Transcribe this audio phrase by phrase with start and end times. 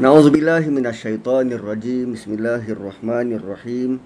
[0.00, 2.16] Nauzubillahi minasyaitonirrajim.
[2.16, 4.00] Bismillahirrahmanirrahim.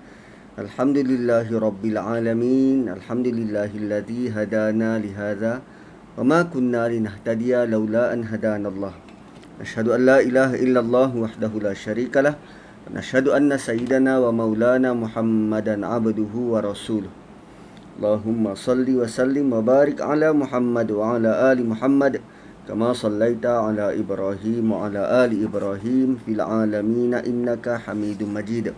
[0.58, 2.90] Alhamdulillahirabbil alamin.
[2.90, 5.62] Alhamdulillahilladzi hadana li hadza
[6.18, 8.90] wa ma kunna linahtadiya laula an hadanallah.
[9.62, 15.86] Ashhadu an la ilaha illallah wahdahu la syarikalah wa ashhadu anna sayyidana wa maulana Muhammadan
[15.86, 17.14] abduhu wa rasuluh.
[18.02, 22.18] Allahumma salli wa sallim wa barik ala Muhammad wa ala ali Muhammad.
[22.69, 28.77] كما صليت على إبراهيم وعلى آل إبراهيم في العالمين إنك حميد مجيد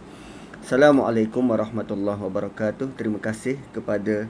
[0.62, 2.94] Assalamualaikum warahmatullahi wabarakatuh.
[2.94, 4.30] Terima kasih kepada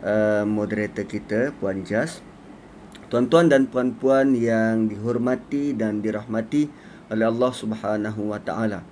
[0.00, 2.24] uh, moderator kita Puan Jas.
[3.12, 6.72] Tuan-tuan dan puan-puan yang dihormati dan dirahmati
[7.12, 8.88] oleh Allah Subhanahu wa taala.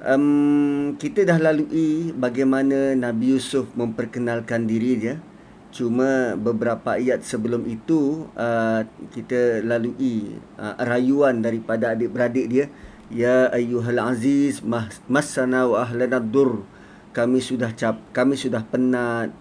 [0.00, 5.20] Um, kita dah lalui bagaimana Nabi Yusuf memperkenalkan diri dia
[5.73, 12.65] Cuma beberapa ayat sebelum itu uh, kita lalui uh, rayuan daripada adik-beradik dia.
[13.09, 14.61] Ya ayyuhal aziz
[15.09, 16.61] masana wa ahlana dur.
[17.17, 19.33] Kami sudah cap kami sudah penat.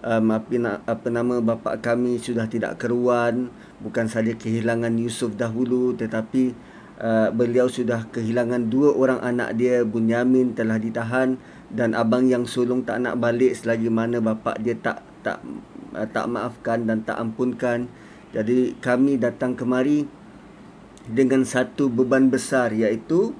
[0.00, 3.52] Um, apa, apa nama bapa kami sudah tidak keruan.
[3.84, 6.56] Bukan saja kehilangan Yusuf dahulu tetapi
[7.04, 9.84] uh, beliau sudah kehilangan dua orang anak dia.
[9.84, 11.36] Bunyamin telah ditahan
[11.68, 15.42] dan abang yang sulung tak nak balik selagi mana bapa dia tak tak
[15.96, 17.88] uh, tak maafkan dan tak ampunkan.
[18.36, 20.04] Jadi kami datang kemari
[21.08, 23.32] dengan satu beban besar iaitu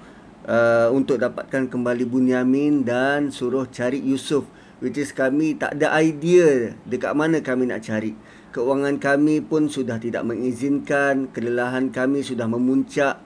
[0.49, 4.47] uh, untuk dapatkan kembali Bunyamin dan suruh cari Yusuf
[4.79, 8.17] which is kami tak ada idea dekat mana kami nak cari.
[8.57, 13.21] Keuangan kami pun sudah tidak mengizinkan, kelelahan kami sudah memuncak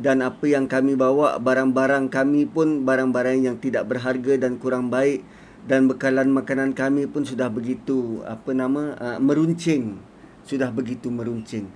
[0.00, 5.20] dan apa yang kami bawa barang-barang kami pun barang-barang yang tidak berharga dan kurang baik
[5.62, 10.02] dan bekalan makanan kami pun sudah begitu apa nama uh, meruncing.
[10.42, 11.70] Sudah begitu meruncing.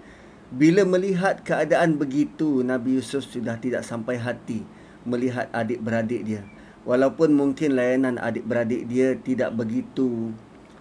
[0.50, 4.66] Bila melihat keadaan begitu Nabi Yusuf sudah tidak sampai hati
[5.06, 6.42] melihat adik-beradik dia.
[6.86, 10.34] Walaupun mungkin layanan adik-beradik dia tidak begitu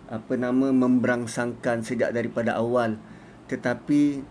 [0.05, 2.97] apa nama memberangsangkan sejak daripada awal.
[3.45, 4.25] Tetapi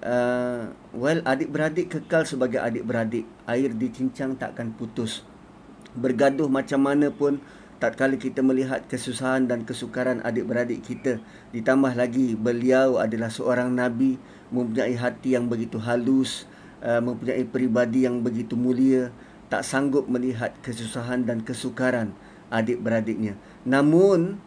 [0.00, 3.28] uh, well adik-beradik kekal sebagai adik-beradik.
[3.44, 5.24] Air dicincang takkan putus.
[5.92, 7.40] Bergaduh macam mana pun
[7.82, 11.18] tak kali kita melihat kesusahan dan kesukaran adik-beradik kita
[11.50, 14.16] ditambah lagi beliau adalah seorang nabi
[14.54, 16.46] mempunyai hati yang begitu halus
[16.84, 19.10] uh, mempunyai peribadi yang begitu mulia
[19.48, 22.16] tak sanggup melihat kesusahan dan kesukaran
[22.48, 23.38] adik-beradiknya.
[23.62, 24.40] Namun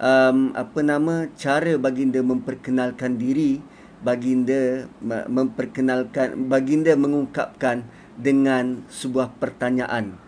[0.00, 3.60] um, apa nama cara baginda memperkenalkan diri
[4.04, 4.86] baginda
[5.26, 10.20] memperkenalkan baginda mengungkapkan dengan sebuah pertanyaan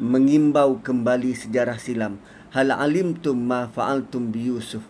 [0.00, 2.16] mengimbau kembali sejarah silam.
[2.52, 4.84] Hal alimtum ma fa'altum bi Yusuf.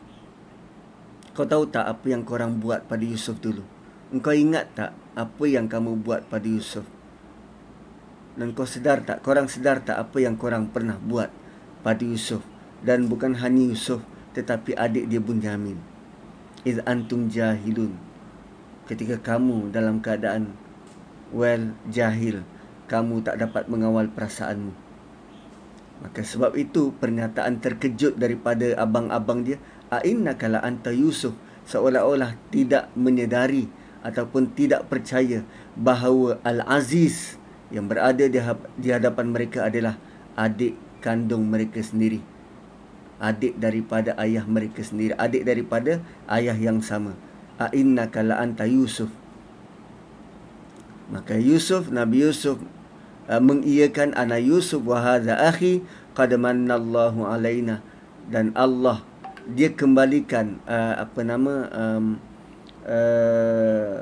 [1.33, 3.65] Kau tahu tak apa yang korang buat pada Yusuf dulu?
[4.13, 6.85] Engkau ingat tak apa yang kamu buat pada Yusuf?
[8.37, 11.33] Dan kau sedar tak, korang sedar tak apa yang korang pernah buat
[11.81, 12.45] pada Yusuf?
[12.83, 14.03] Dan bukan hanya Yusuf,
[14.37, 15.79] tetapi adik dia Bunyamin.
[16.63, 17.97] Iz antum jahilun.
[18.87, 20.53] Ketika kamu dalam keadaan
[21.33, 22.45] well jahil,
[22.91, 24.92] kamu tak dapat mengawal perasaanmu.
[26.03, 31.33] Maka sebab itu pernyataan terkejut daripada abang-abang dia A'inna kala anta Yusuf
[31.71, 33.71] Seolah-olah tidak menyedari
[34.03, 35.47] Ataupun tidak percaya
[35.79, 37.39] Bahawa Al-Aziz
[37.71, 38.25] Yang berada
[38.75, 39.95] di hadapan mereka adalah
[40.35, 42.23] Adik kandung mereka sendiri.
[43.19, 47.19] Adik daripada ayah mereka sendiri Adik daripada ayah yang sama.
[47.59, 49.11] A'inna kala anta Yusuf.
[51.13, 52.57] Maka Yusuf, Nabi Yusuf
[53.29, 55.85] mengiyakan ana Yusuf wa hadza akhi
[56.17, 57.85] qad manallahu alaina.
[58.27, 59.03] Dan Allah
[59.47, 62.19] dia kembalikan uh, apa nama um,
[62.87, 63.99] uh,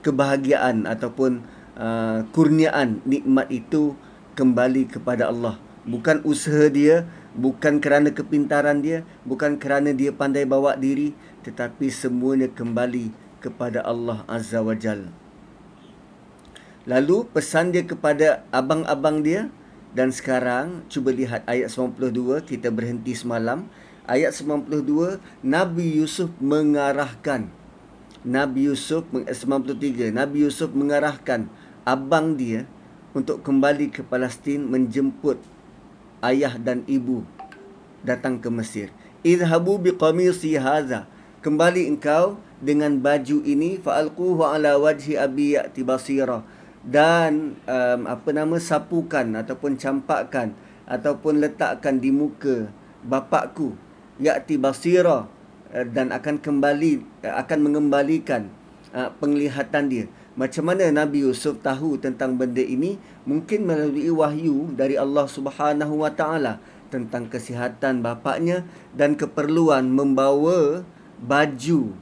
[0.00, 1.42] kebahagiaan ataupun
[1.76, 3.98] uh, kurniaan nikmat itu
[4.38, 5.58] kembali kepada Allah.
[5.84, 11.14] Bukan usaha dia bukan kerana kepintaran dia bukan kerana dia pandai bawa diri
[11.46, 15.14] tetapi semuanya kembali kepada Allah azza wajalla
[16.88, 19.52] Lalu pesan dia kepada abang-abang dia
[19.92, 23.68] dan sekarang cuba lihat ayat 92 kita berhenti semalam.
[24.08, 27.52] Ayat 92 Nabi Yusuf mengarahkan.
[28.24, 31.48] Nabi Yusuf 93 eh, Nabi Yusuf mengarahkan
[31.84, 32.64] abang dia
[33.12, 35.40] untuk kembali ke Palestin menjemput
[36.24, 37.24] ayah dan ibu
[38.04, 38.88] datang ke Mesir.
[39.20, 41.04] Idhabu biqamisi hadha
[41.44, 46.44] kembali engkau dengan baju ini fa'alquhu ala wajhi abi ya'ti basira
[46.84, 50.56] dan um, apa nama sapukan ataupun campakkan
[50.88, 52.72] ataupun letakkan di muka
[53.04, 53.76] bapakku
[54.16, 55.28] yakti basira
[55.72, 58.48] uh, dan akan kembali uh, akan mengembalikan
[58.96, 60.06] uh, penglihatan dia
[60.38, 62.96] Macam mana Nabi Yusuf tahu tentang benda ini?
[63.26, 70.86] Mungkin melalui wahyu dari Allah Subhanahu Wa Taala tentang kesihatan bapaknya dan keperluan membawa
[71.18, 71.92] baju.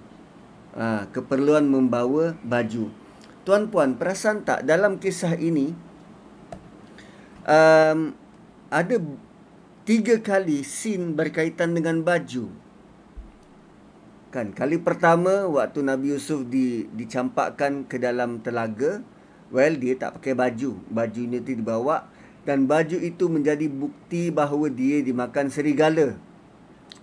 [0.76, 2.92] Ha, keperluan membawa baju.
[3.48, 5.72] Tuan-puan, perasan tak dalam kisah ini
[7.48, 8.12] um,
[8.68, 9.00] ada
[9.88, 12.52] tiga kali scene berkaitan dengan baju.
[14.28, 19.00] Kan kali pertama waktu Nabi Yusuf di dicampakkan ke dalam telaga,
[19.48, 20.76] well dia tak pakai baju.
[20.92, 22.04] Bajunya tu dibawa
[22.44, 26.20] dan baju itu menjadi bukti bahawa dia dimakan serigala.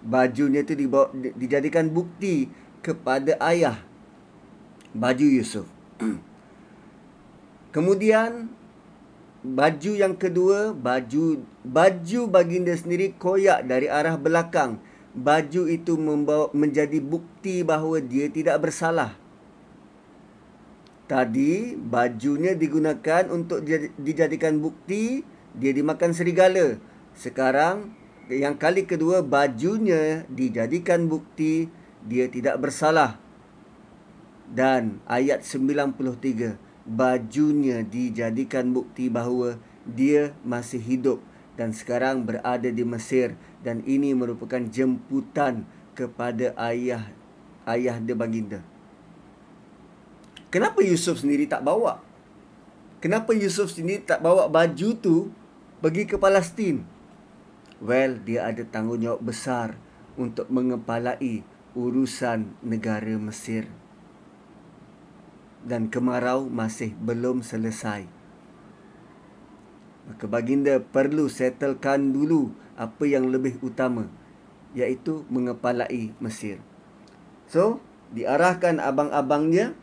[0.05, 2.53] Bajunya tu dibawa dijadikan bukti
[2.85, 3.81] kepada ayah
[4.93, 5.65] baju Yusuf.
[7.75, 8.47] Kemudian
[9.43, 14.79] baju yang kedua baju baju baginda sendiri koyak dari arah belakang.
[15.11, 19.19] Baju itu membawa menjadi bukti bahawa dia tidak bersalah.
[21.11, 23.67] Tadi bajunya digunakan untuk
[23.99, 26.79] dijadikan bukti dia dimakan serigala.
[27.11, 27.91] Sekarang
[28.31, 31.67] yang kali kedua bajunya dijadikan bukti
[32.07, 33.19] dia tidak bersalah.
[34.47, 39.57] Dan ayat 93 bajunya dijadikan bukti bahawa
[39.89, 41.19] dia masih hidup
[41.57, 43.33] dan sekarang berada di Mesir
[43.65, 45.65] dan ini merupakan jemputan
[45.97, 47.09] kepada ayah
[47.65, 48.61] ayah dia baginda.
[50.53, 51.99] Kenapa Yusuf sendiri tak bawa?
[53.01, 55.33] Kenapa Yusuf sendiri tak bawa baju tu
[55.81, 56.85] pergi ke Palestin?
[57.83, 59.75] Well, dia ada tanggungjawab besar
[60.15, 61.43] untuk mengepalai
[61.75, 63.67] urusan negara Mesir
[65.65, 68.05] dan kemarau masih belum selesai.
[70.05, 74.05] Maka baginda perlu settlekan dulu apa yang lebih utama
[74.77, 76.61] iaitu mengepalai Mesir.
[77.49, 77.81] So,
[78.13, 79.73] diarahkan abang-abangnya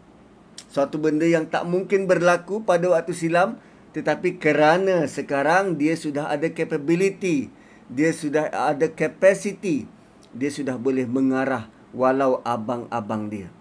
[0.71, 3.59] suatu benda yang tak mungkin berlaku pada waktu silam
[3.93, 7.53] tetapi kerana sekarang dia sudah ada capability,
[7.93, 9.85] dia sudah ada capacity,
[10.33, 13.53] dia sudah boleh mengarah walau abang-abang dia.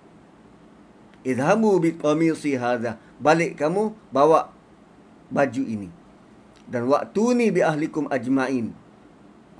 [1.21, 2.97] Idhamu bi qamisi hadha.
[3.21, 4.49] Balik kamu bawa
[5.29, 5.89] baju ini.
[6.65, 8.73] Dan waktu ni bi ahlikum ajmain.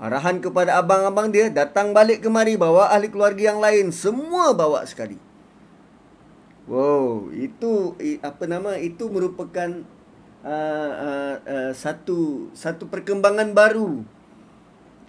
[0.02, 5.14] Arahan kepada abang-abang dia datang balik kemari bawa ahli keluarga yang lain semua bawa sekali.
[6.66, 8.74] Wow, itu apa nama?
[8.82, 9.86] Itu merupakan
[10.42, 14.02] uh, uh, uh, satu satu perkembangan baru.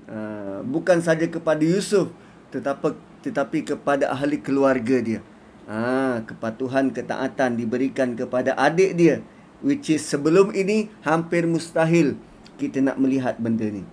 [0.05, 2.11] Uh, bukan saja kepada Yusuf
[2.51, 2.91] tetapi
[3.23, 5.21] tetapi kepada ahli keluarga dia.
[5.63, 9.23] Ha, kepatuhan, ketaatan diberikan kepada adik dia.
[9.63, 12.19] Which is sebelum ini hampir mustahil
[12.59, 13.87] kita nak melihat benda ni.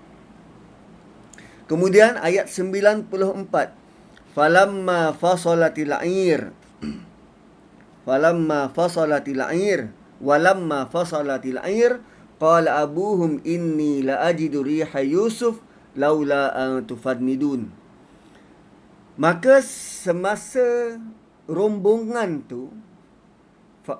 [1.70, 3.06] Kemudian ayat 94.
[4.34, 6.50] Falamma fasalatil air.
[8.06, 9.94] Falamma fasalatil air.
[10.18, 12.02] Walamma fasalatil air.
[12.40, 15.62] Qala abuhum inni la ajidu riha Yusuf
[15.94, 17.70] laula an tufadnidun.
[19.20, 20.96] Maka semasa
[21.50, 22.70] rombongan tu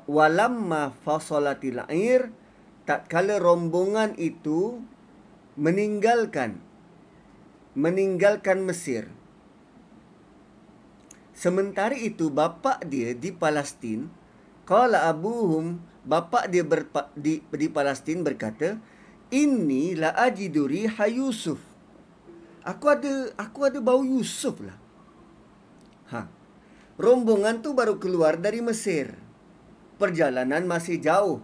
[0.07, 2.31] walamma fasalatil air
[2.87, 4.79] tatkala rombongan itu
[5.59, 6.63] meninggalkan
[7.75, 9.11] meninggalkan Mesir.
[11.35, 14.13] Sementara itu bapa dia di Palestin
[14.69, 18.79] qala abuhum bapa dia berpa, di di Palestin berkata
[19.33, 21.59] inni la ajiduri hayusuf
[22.63, 24.79] aku ada aku ada bau Yusuf lah.
[26.13, 26.40] Ha
[27.01, 29.17] Rombongan tu baru keluar dari Mesir.
[29.97, 31.41] Perjalanan masih jauh.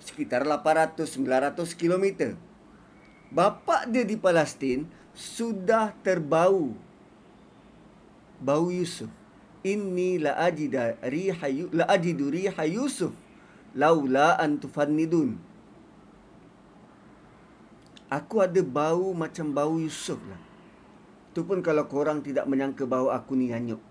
[0.00, 2.32] Sekitar 800-900 km.
[3.28, 6.72] Bapa dia di Palestin sudah terbau.
[8.40, 9.12] Bau Yusuf.
[9.68, 11.44] Inni la ajida riha
[11.76, 13.12] la ajidu riha Yusuf
[13.76, 15.36] laula an tufannidun.
[18.08, 20.40] Aku ada bau macam bau Yusuf lah.
[21.36, 23.82] Tu pun kalau korang tidak menyangka bau aku ni hanyut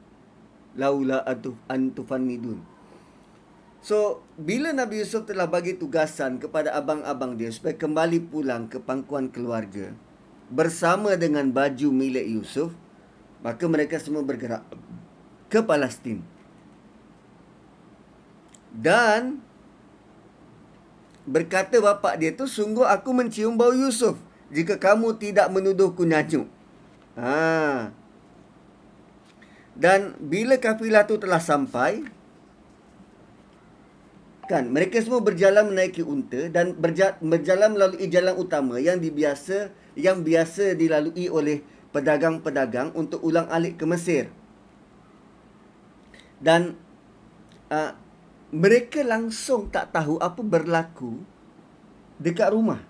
[0.76, 2.60] laula atuf antufannidun.
[3.86, 9.30] So, bila Nabi Yusuf telah bagi tugasan kepada abang-abang dia supaya kembali pulang ke pangkuan
[9.30, 9.94] keluarga
[10.50, 12.74] bersama dengan baju milik Yusuf,
[13.46, 14.66] maka mereka semua bergerak
[15.54, 16.26] ke Palestin.
[18.74, 19.40] Dan
[21.26, 24.18] berkata bapa dia tu sungguh aku mencium bau Yusuf
[24.50, 26.50] jika kamu tidak menuduhku nyanyuk.
[27.16, 27.94] Ha,
[29.76, 32.08] dan bila kafilah tu telah sampai
[34.46, 36.78] kan mereka semua berjalan menaiki unta dan
[37.20, 41.66] berjalan melalui jalan utama yang dibiasa yang biasa dilalui oleh
[41.96, 44.28] pedagang-pedagang untuk ulang alik ke Mesir.
[46.44, 46.76] Dan
[47.72, 47.96] uh,
[48.52, 51.24] mereka langsung tak tahu apa berlaku
[52.20, 52.84] dekat rumah.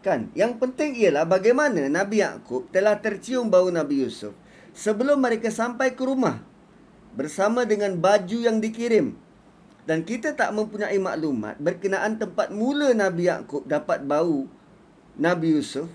[0.00, 0.32] Kan?
[0.32, 4.32] Yang penting ialah bagaimana Nabi Yakub telah tercium bau Nabi Yusuf
[4.72, 6.40] sebelum mereka sampai ke rumah
[7.12, 9.12] bersama dengan baju yang dikirim.
[9.84, 14.48] Dan kita tak mempunyai maklumat berkenaan tempat mula Nabi Yakub dapat bau
[15.20, 15.90] Nabi Yusuf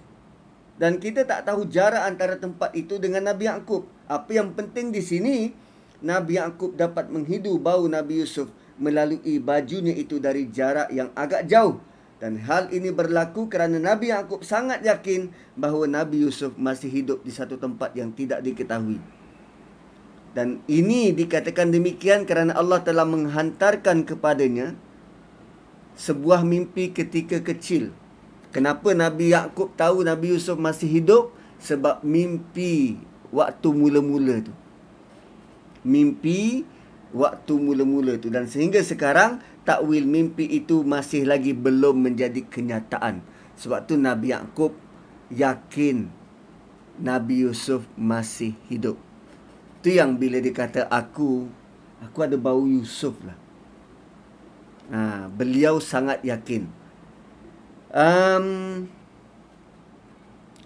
[0.76, 3.88] dan kita tak tahu jarak antara tempat itu dengan Nabi Yakub.
[4.12, 5.56] Apa yang penting di sini
[6.04, 11.80] Nabi Yakub dapat menghidu bau Nabi Yusuf melalui bajunya itu dari jarak yang agak jauh.
[12.26, 17.30] Dan hal ini berlaku kerana Nabi Yaakob sangat yakin bahawa Nabi Yusuf masih hidup di
[17.30, 18.98] satu tempat yang tidak diketahui.
[20.34, 24.74] Dan ini dikatakan demikian kerana Allah telah menghantarkan kepadanya
[25.94, 27.94] sebuah mimpi ketika kecil.
[28.50, 31.30] Kenapa Nabi Yaakob tahu Nabi Yusuf masih hidup?
[31.62, 32.98] Sebab mimpi
[33.30, 34.54] waktu mula-mula tu.
[35.86, 36.66] Mimpi
[37.12, 38.32] waktu mula-mula tu.
[38.32, 43.22] Dan sehingga sekarang takwil mimpi itu masih lagi belum menjadi kenyataan.
[43.60, 44.74] Sebab tu Nabi Yaakob
[45.34, 46.12] yakin
[47.02, 48.96] Nabi Yusuf masih hidup.
[49.84, 51.46] Tu yang bila dia kata aku,
[52.02, 53.38] aku ada bau Yusuf lah.
[54.90, 56.70] Ha, beliau sangat yakin.
[57.96, 58.48] Um,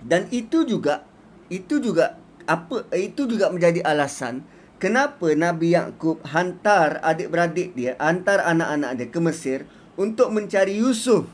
[0.03, 1.03] dan itu juga,
[1.51, 2.87] itu juga apa?
[2.95, 4.43] Itu juga menjadi alasan
[4.79, 9.59] kenapa Nabi Yakub hantar adik-beradik dia, hantar anak-anak dia ke Mesir
[9.99, 11.27] untuk mencari Yusuf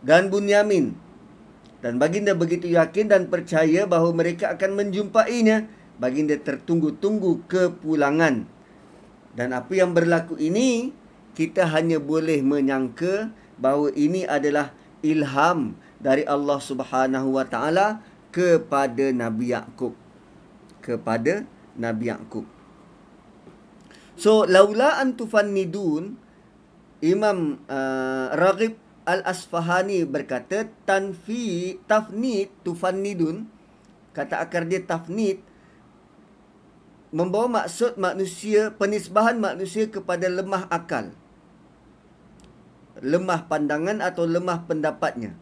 [0.00, 0.96] dan Bunyamin.
[1.80, 5.68] Dan baginda begitu yakin dan percaya bahawa mereka akan menjumpainya.
[6.00, 8.48] Baginda tertunggu-tunggu kepulangan.
[9.36, 10.92] Dan apa yang berlaku ini,
[11.36, 14.72] kita hanya boleh menyangka bahawa ini adalah
[15.04, 18.00] ilham dari Allah Subhanahu Wa Taala
[18.32, 19.92] kepada Nabi Yakub.
[20.80, 21.44] Kepada
[21.76, 22.59] Nabi Yakub.
[24.20, 26.20] So laula an tufannidun
[27.00, 28.76] Imam uh, Raghib
[29.08, 33.48] Al-Asfahani berkata tanfi tafnid tufannidun
[34.12, 35.40] kata akar dia tafnid
[37.16, 41.16] membawa maksud manusia penisbahan manusia kepada lemah akal.
[43.00, 45.32] Lemah pandangan atau lemah pendapatnya.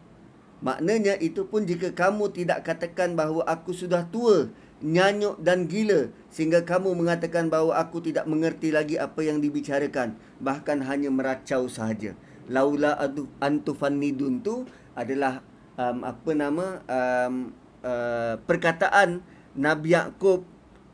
[0.63, 4.47] Maknanya itu pun jika kamu tidak katakan bahawa aku sudah tua
[4.79, 10.15] nyanyuk dan gila sehingga kamu mengatakan bahawa aku tidak mengerti lagi apa yang dibicarakan.
[10.39, 12.15] Bahkan hanya meracau sahaja.
[12.49, 12.97] Laula
[13.43, 14.65] antufannidun tu
[14.97, 15.45] adalah
[15.77, 17.53] um, apa nama um,
[17.85, 19.21] uh, perkataan
[19.53, 20.47] Nabi Yakub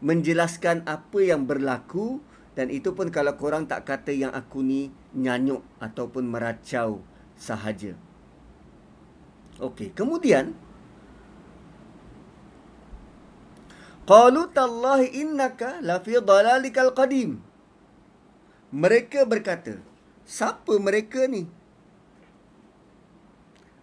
[0.04, 2.20] menjelaskan apa yang berlaku
[2.56, 7.04] dan itu pun kalau korang tak kata yang aku ni nyanyuk ataupun meracau
[7.36, 7.96] sahaja.
[9.60, 10.56] Okey kemudian
[14.06, 17.42] Qalu tallahi innaka la fi dalalikal qadim.
[18.70, 19.82] Mereka berkata,
[20.30, 21.50] siapa mereka ni?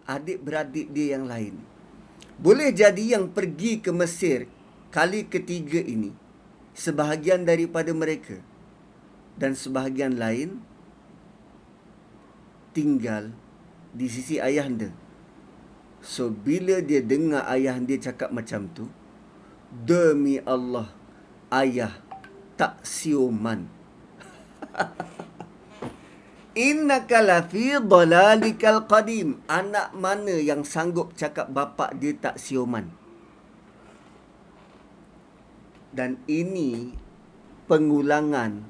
[0.07, 1.59] Adik-beradik dia yang lain.
[2.39, 4.47] Boleh jadi yang pergi ke Mesir
[4.95, 6.11] kali ketiga ini
[6.75, 8.39] sebahagian daripada mereka
[9.35, 10.59] dan sebahagian lain
[12.73, 13.31] tinggal
[13.93, 14.89] di sisi ayahanda.
[16.03, 18.91] So bila dia dengar ayah dia cakap macam tu,
[19.73, 20.85] Demi Allah
[21.49, 21.97] Ayah
[22.53, 23.65] tak siuman.
[26.53, 29.41] Innaka lafi dalalikal qadim.
[29.49, 32.93] Anak mana yang sanggup cakap bapa dia tak siuman?
[35.89, 36.93] Dan ini
[37.65, 38.65] pengulangan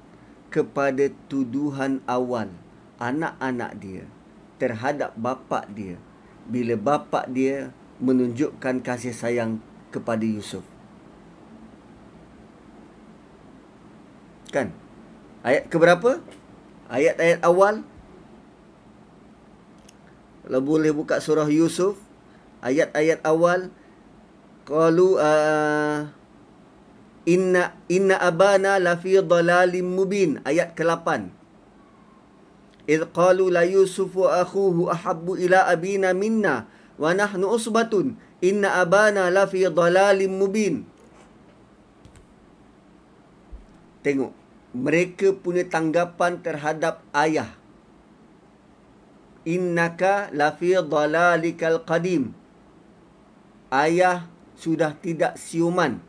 [0.47, 2.47] kepada tuduhan awal
[2.99, 4.03] anak-anak dia
[4.55, 5.99] terhadap bapa dia
[6.47, 9.59] bila bapa dia menunjukkan kasih sayang
[9.91, 10.72] kepada Yusuf.
[14.53, 14.69] Kan?
[15.41, 16.21] Ayat ke berapa?
[16.93, 17.81] Ayat-ayat awal.
[20.45, 21.97] Kalau boleh buka surah Yusuf.
[22.61, 23.73] Ayat-ayat awal.
[24.63, 26.07] Qalu uh,
[27.23, 31.31] inna inna abana la fi dhalalim mubin ayat ke-8
[32.83, 36.67] id qalu la yusufu akhuhu ahabbu ila abina minna
[36.99, 40.83] wa nahnu usbatun inna abana la fi dhalalim mubin
[44.03, 44.35] tengok
[44.73, 47.53] mereka punya tanggapan terhadap ayah.
[49.45, 52.33] Innaka lafi dalalikal qadim.
[53.69, 54.25] Ayah
[54.57, 56.01] sudah tidak siuman.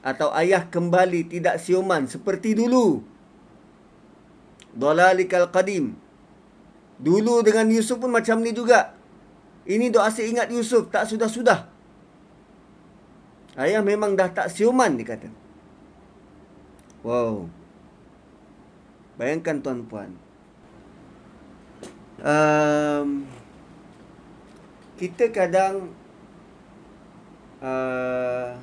[0.00, 3.04] Atau ayah kembali tidak siuman seperti dulu.
[4.72, 6.00] Dalalikal qadim.
[6.96, 8.96] Dulu dengan Yusuf pun macam ni juga.
[9.68, 10.88] Ini doa asyik ingat Yusuf.
[10.88, 11.68] Tak sudah-sudah.
[13.54, 15.43] Ayah memang dah tak siuman, dia kata.
[17.04, 17.52] Wow.
[19.20, 20.16] Bayangkan tuan-puan.
[22.24, 23.28] Um,
[24.96, 25.92] kita kadang
[27.60, 28.56] uh,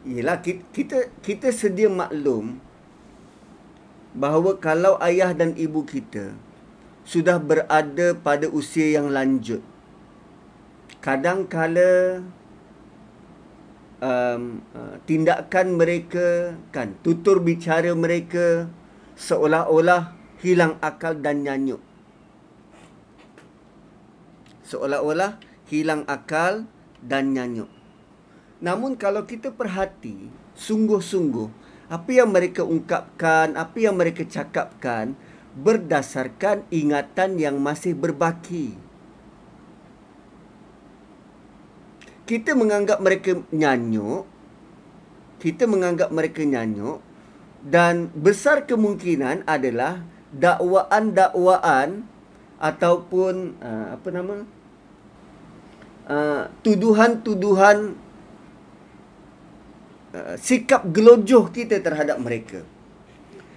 [0.00, 2.56] Yelah kita kita sedia maklum
[4.16, 6.32] bahawa kalau ayah dan ibu kita
[7.04, 9.60] sudah berada pada usia yang lanjut
[11.04, 12.24] kadang kala
[14.00, 18.66] um, uh, tindakan mereka kan tutur bicara mereka
[19.16, 21.80] seolah-olah hilang akal dan nyanyuk
[24.64, 25.36] seolah-olah
[25.68, 26.66] hilang akal
[27.04, 27.70] dan nyanyuk
[28.60, 31.48] Namun kalau kita perhati sungguh-sungguh
[31.90, 35.16] apa yang mereka ungkapkan, apa yang mereka cakapkan
[35.56, 38.76] berdasarkan ingatan yang masih berbaki.
[42.30, 44.22] Kita menganggap mereka nyanyuk,
[45.42, 47.02] kita menganggap mereka nyanyuk
[47.66, 52.06] dan besar kemungkinan adalah dakwaan-dakwaan
[52.62, 54.36] ataupun uh, apa nama
[56.06, 57.98] uh, tuduhan-tuduhan
[60.10, 62.66] Uh, sikap gelojoh kita terhadap mereka.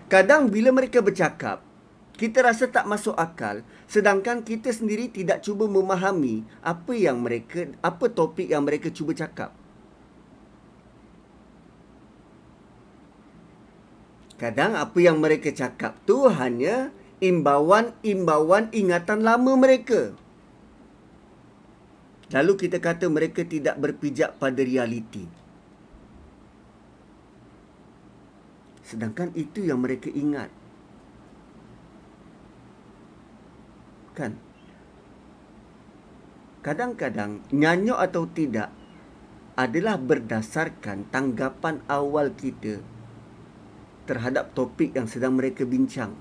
[0.05, 1.65] Kadang bila mereka bercakap,
[2.13, 8.05] kita rasa tak masuk akal sedangkan kita sendiri tidak cuba memahami apa yang mereka apa
[8.09, 9.53] topik yang mereka cuba cakap.
[14.37, 16.91] Kadang apa yang mereka cakap tu hanya
[17.23, 20.11] imbauan-imbauan ingatan lama mereka.
[22.33, 25.23] Lalu kita kata mereka tidak berpijak pada realiti.
[28.83, 30.62] Sedangkan itu yang mereka ingat.
[34.13, 34.37] Kan?
[36.63, 38.71] Kadang-kadang nyanyuk atau tidak
[39.59, 42.81] adalah berdasarkan tanggapan awal kita
[44.07, 46.15] terhadap topik yang sedang mereka bincang.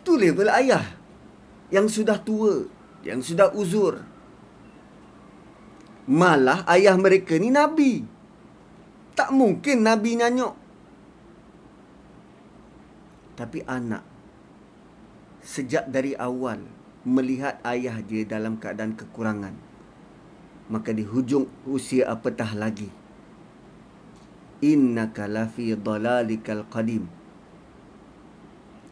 [0.00, 0.82] Itu level ayah
[1.68, 2.64] yang sudah tua,
[3.04, 4.00] yang sudah uzur.
[6.08, 8.00] Malah ayah mereka ni nabi.
[9.12, 10.54] Tak mungkin Nabi nyanyuk.
[13.34, 14.17] Tapi anak
[15.48, 16.60] sejak dari awal
[17.08, 19.56] melihat ayah dia dalam keadaan kekurangan.
[20.68, 22.92] Maka di hujung usia apatah lagi.
[24.60, 27.08] Innaka lafi dalalikal qadim.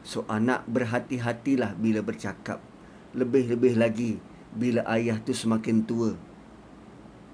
[0.01, 2.65] So anak berhati-hatilah bila bercakap.
[3.13, 4.17] Lebih-lebih lagi
[4.57, 6.17] bila ayah tu semakin tua.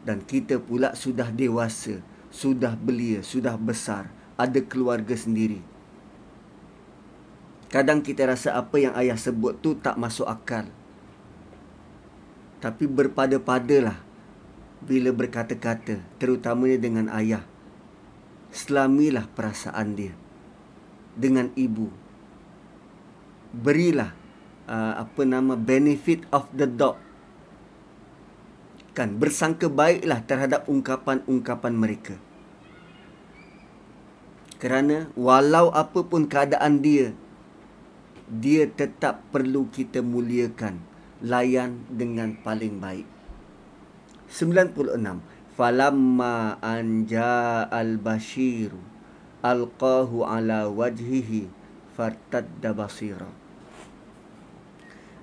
[0.02, 4.08] Dan kita pula sudah dewasa sudah belia, sudah besar,
[4.40, 5.60] ada keluarga sendiri.
[7.72, 10.68] Kadang kita rasa apa yang ayah sebut tu tak masuk akal.
[12.60, 13.96] Tapi berpada-padalah
[14.84, 17.42] bila berkata-kata, terutamanya dengan ayah.
[18.52, 20.12] Selamilah perasaan dia
[21.16, 21.88] dengan ibu.
[23.56, 24.12] Berilah
[24.68, 27.00] uh, apa nama benefit of the doubt
[28.92, 32.14] kan bersangka baiklah terhadap ungkapan-ungkapan mereka.
[34.60, 37.16] Kerana walau apapun keadaan dia,
[38.32, 40.80] dia tetap perlu kita muliakan,
[41.20, 43.04] layan dengan paling baik.
[44.32, 45.20] 96.
[45.52, 48.80] Falamma anja al-bashiru
[49.44, 51.50] alqahu ala wajhihi
[51.92, 53.28] fartadda basira.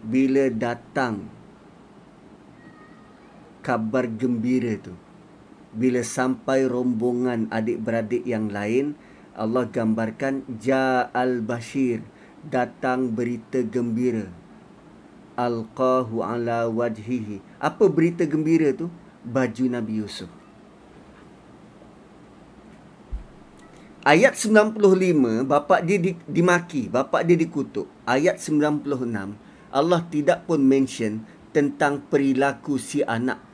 [0.05, 1.39] Bila datang
[3.63, 4.95] kabar gembira tu.
[5.69, 8.97] Bila sampai rombongan adik-beradik yang lain,
[9.37, 12.01] Allah gambarkan Ja'al Bashir,
[12.45, 14.27] datang berita gembira.
[15.35, 17.39] Alqahu ala wajhihi.
[17.59, 18.91] Apa berita gembira tu?
[19.23, 20.31] Baju Nabi Yusuf.
[24.03, 27.85] Ayat 95, bapa dia dimaki, bapa dia dikutuk.
[28.07, 28.79] Ayat 96,
[29.69, 33.49] Allah tidak pun mention tentang perilaku si anak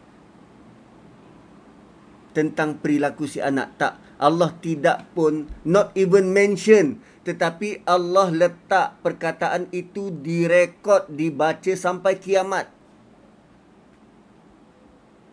[2.36, 9.67] tentang perilaku si anak tak Allah tidak pun not even mention tetapi Allah letak perkataan
[9.73, 12.69] itu direkod dibaca sampai kiamat.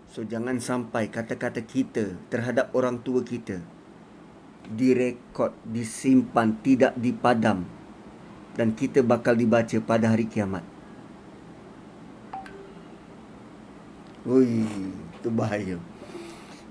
[0.09, 3.61] So jangan sampai kata-kata kita terhadap orang tua kita
[4.69, 7.67] direkod disimpan tidak dipadam.
[8.53, 10.61] Dan kita bakal dibaca pada hari kiamat.
[14.29, 15.81] Ui, itu bahaya.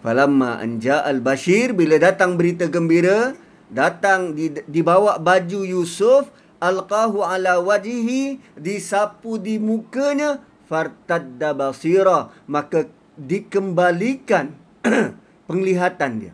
[0.06, 3.34] Falamma anja al-bashir bila datang berita gembira,
[3.72, 6.30] datang di, dibawa baju Yusuf,
[6.62, 14.54] alqahu ala wajihi, disapu di mukanya, fartadda basira, maka dikembalikan
[15.50, 16.34] penglihatan dia.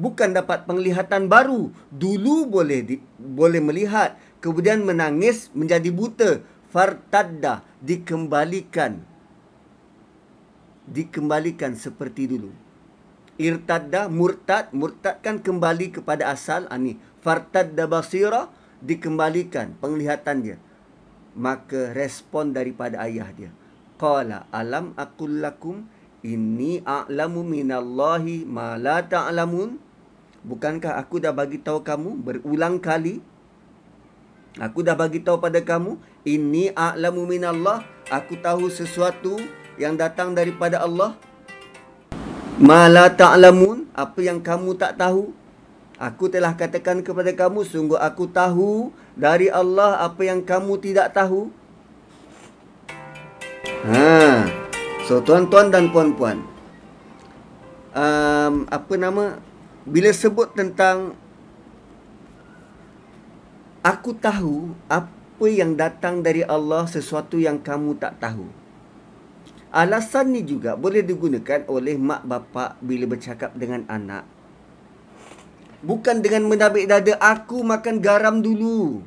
[0.00, 1.68] bukan dapat penglihatan baru.
[1.92, 6.30] Dulu boleh di, boleh melihat, kemudian menangis menjadi buta.
[6.72, 9.04] Fartadda dikembalikan.
[10.88, 12.69] Dikembalikan seperti dulu.
[13.40, 17.00] Irtadda murtad, murtad kan kembali kepada asal ani.
[17.24, 18.52] Fartadda basira
[18.84, 20.56] dikembalikan penglihatan dia.
[21.32, 23.48] Maka respon daripada ayah dia.
[23.96, 25.88] Qala alam aqul lakum
[26.20, 29.80] inni a'lamu minallahi ma la ta'lamun.
[30.44, 33.24] Bukankah aku dah bagi tahu kamu berulang kali?
[34.60, 35.96] Aku dah bagi tahu pada kamu,
[36.28, 39.40] ini a'lamu minallah, aku tahu sesuatu
[39.80, 41.16] yang datang daripada Allah.
[42.60, 45.32] Ma la ta'lamun, apa yang kamu tak tahu?
[45.96, 51.48] Aku telah katakan kepada kamu, sungguh aku tahu dari Allah apa yang kamu tidak tahu.
[53.88, 54.44] Ha.
[55.08, 56.44] So tuan-tuan dan puan-puan,
[57.96, 59.40] um, apa nama
[59.88, 61.16] bila sebut tentang
[63.80, 68.59] aku tahu apa yang datang dari Allah sesuatu yang kamu tak tahu.
[69.70, 74.26] Alasan ni juga boleh digunakan oleh mak bapak bila bercakap dengan anak.
[75.86, 78.98] Bukan dengan menabik dada aku makan garam dulu.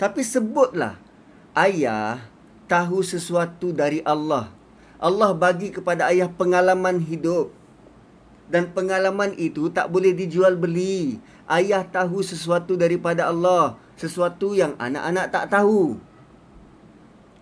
[0.00, 0.96] Tapi sebutlah
[1.52, 2.24] ayah
[2.64, 4.48] tahu sesuatu dari Allah.
[4.96, 7.52] Allah bagi kepada ayah pengalaman hidup
[8.48, 11.20] dan pengalaman itu tak boleh dijual beli.
[11.46, 16.00] Ayah tahu sesuatu daripada Allah, sesuatu yang anak-anak tak tahu.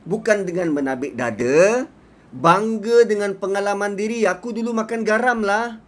[0.04, 1.88] Bukan dengan menabik dada,
[2.30, 4.28] bangga dengan pengalaman diri.
[4.28, 5.80] Aku dulu makan garam lah.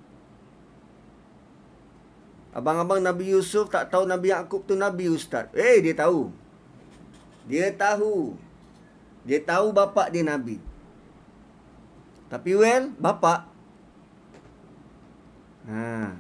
[2.56, 5.52] Abang-abang Nabi Yusuf tak tahu Nabi Yaakob tu Nabi Ustaz.
[5.52, 6.32] Eh, dia tahu.
[7.44, 8.32] Dia tahu.
[9.28, 10.56] Dia tahu bapak dia Nabi.
[12.32, 13.56] Tapi well, bapak
[15.66, 16.14] Ha.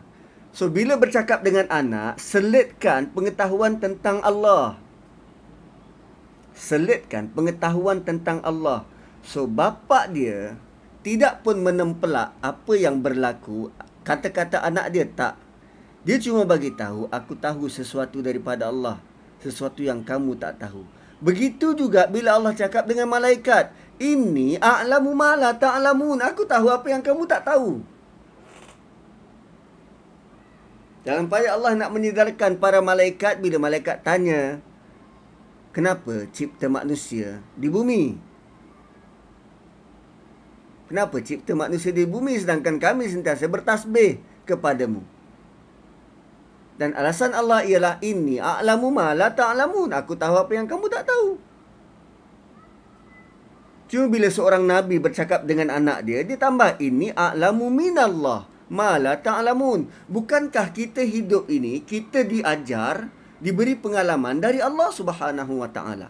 [0.50, 4.74] So bila bercakap dengan anak, selitkan pengetahuan tentang Allah.
[6.56, 8.88] Selitkan pengetahuan tentang Allah.
[9.20, 10.56] So bapa dia
[11.04, 13.70] tidak pun menempelak apa yang berlaku
[14.02, 15.36] kata-kata anak dia tak.
[16.06, 19.02] Dia cuma bagi tahu aku tahu sesuatu daripada Allah,
[19.42, 20.86] sesuatu yang kamu tak tahu.
[21.18, 26.86] Begitu juga bila Allah cakap dengan malaikat, "Ini a'lamu ma la ta'lamun." Aku tahu apa
[26.86, 27.82] yang kamu tak tahu.
[31.02, 34.58] Jangan payah Allah nak menyedarkan para malaikat bila malaikat tanya,
[35.76, 38.16] kenapa cipta manusia di bumi?
[40.88, 45.04] Kenapa cipta manusia di bumi sedangkan kami sentiasa bertasbih kepadamu?
[46.80, 49.92] Dan alasan Allah ialah ini a'lamu ma la ta'lamun.
[49.92, 51.36] Aku tahu apa yang kamu tak tahu.
[53.86, 59.86] Cuma bila seorang nabi bercakap dengan anak dia, dia tambah ini a'lamu minallah mala ta'lamun.
[60.10, 63.10] Bukankah kita hidup ini kita diajar,
[63.42, 66.08] diberi pengalaman dari Allah Subhanahu wa taala.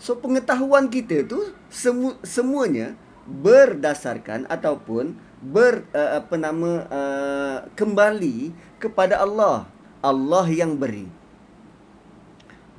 [0.00, 2.96] So pengetahuan kita tu semu, semuanya
[3.28, 5.12] berdasarkan ataupun
[5.44, 9.68] ber uh, apa nama uh, kembali kepada Allah.
[10.00, 11.04] Allah yang beri.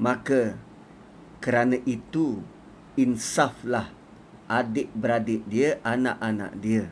[0.02, 0.58] Maka
[1.38, 2.42] kerana itu
[2.98, 3.94] insaflah
[4.50, 6.90] adik-beradik dia, anak-anak dia.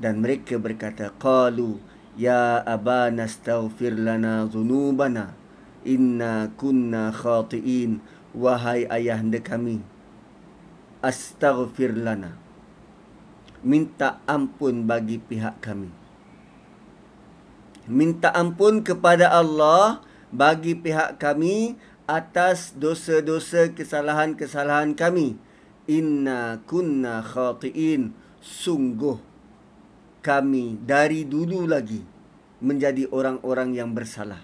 [0.00, 1.78] Dan mereka berkata, Qalu,
[2.18, 5.38] Ya abana astaghfir lana zunubana,
[5.86, 8.02] inna kunna khati'in,
[8.34, 9.86] wahai ayah anda kami,
[10.98, 12.34] astaghfir lana.
[13.62, 15.94] Minta ampun bagi pihak kami.
[17.86, 20.02] Minta ampun kepada Allah
[20.34, 21.78] bagi pihak kami
[22.10, 25.38] atas dosa-dosa kesalahan-kesalahan kami
[25.88, 29.27] inna kunna khati'in sungguh
[30.18, 32.02] kami dari dulu lagi
[32.58, 34.42] menjadi orang-orang yang bersalah.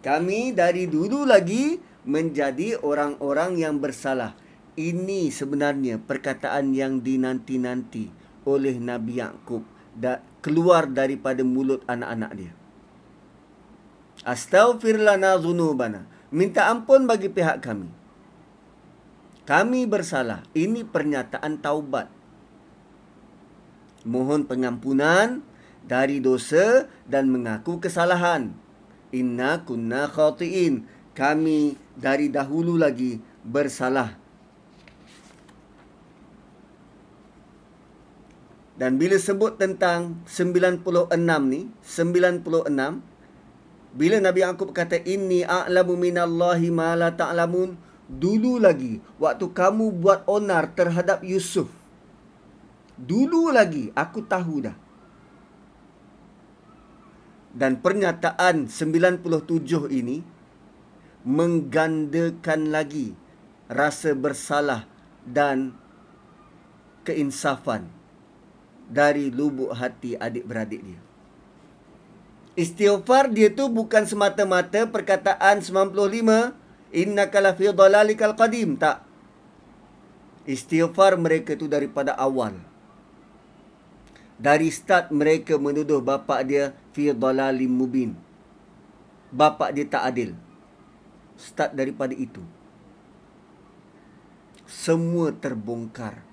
[0.00, 1.76] Kami dari dulu lagi
[2.08, 4.32] menjadi orang-orang yang bersalah.
[4.80, 8.08] Ini sebenarnya perkataan yang dinanti-nanti
[8.48, 9.60] oleh Nabi Yakub
[9.92, 12.52] da- keluar daripada mulut anak-anak dia.
[14.24, 16.08] Astaghfirlana zunubana.
[16.32, 17.92] Minta ampun bagi pihak kami.
[19.44, 20.46] Kami bersalah.
[20.56, 22.19] Ini pernyataan taubat.
[24.04, 25.44] Mohon pengampunan
[25.84, 28.56] dari dosa dan mengaku kesalahan.
[29.12, 30.88] Inna kunna khati'in.
[31.12, 34.16] Kami dari dahulu lagi bersalah.
[38.80, 40.80] Dan bila sebut tentang 96
[41.52, 43.04] ni, 96,
[43.92, 47.76] bila Nabi Yaakob kata, Inni a'lamu minallahi ma la ta'lamun,
[48.08, 51.79] dulu lagi waktu kamu buat onar terhadap Yusuf
[53.00, 54.76] Dulu lagi aku tahu dah.
[57.50, 59.24] Dan pernyataan 97
[59.90, 60.20] ini
[61.24, 63.16] menggandakan lagi
[63.66, 64.84] rasa bersalah
[65.24, 65.72] dan
[67.02, 67.88] keinsafan
[68.86, 71.00] dari lubuk hati adik-beradik dia.
[72.58, 76.52] Istighfar dia tu bukan semata-mata perkataan 95
[76.92, 79.06] innaka la fi dhalalikal qadim tak.
[80.44, 82.69] Istighfar mereka tu daripada awal.
[84.40, 88.16] Dari start mereka menuduh bapa dia fi dhalalim mubin.
[89.28, 90.32] Bapa dia tak adil.
[91.36, 92.40] Start daripada itu.
[94.64, 96.24] Semua terbongkar.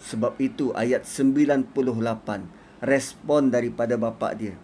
[0.00, 1.76] Sebab itu ayat 98
[2.82, 4.56] respon daripada bapa dia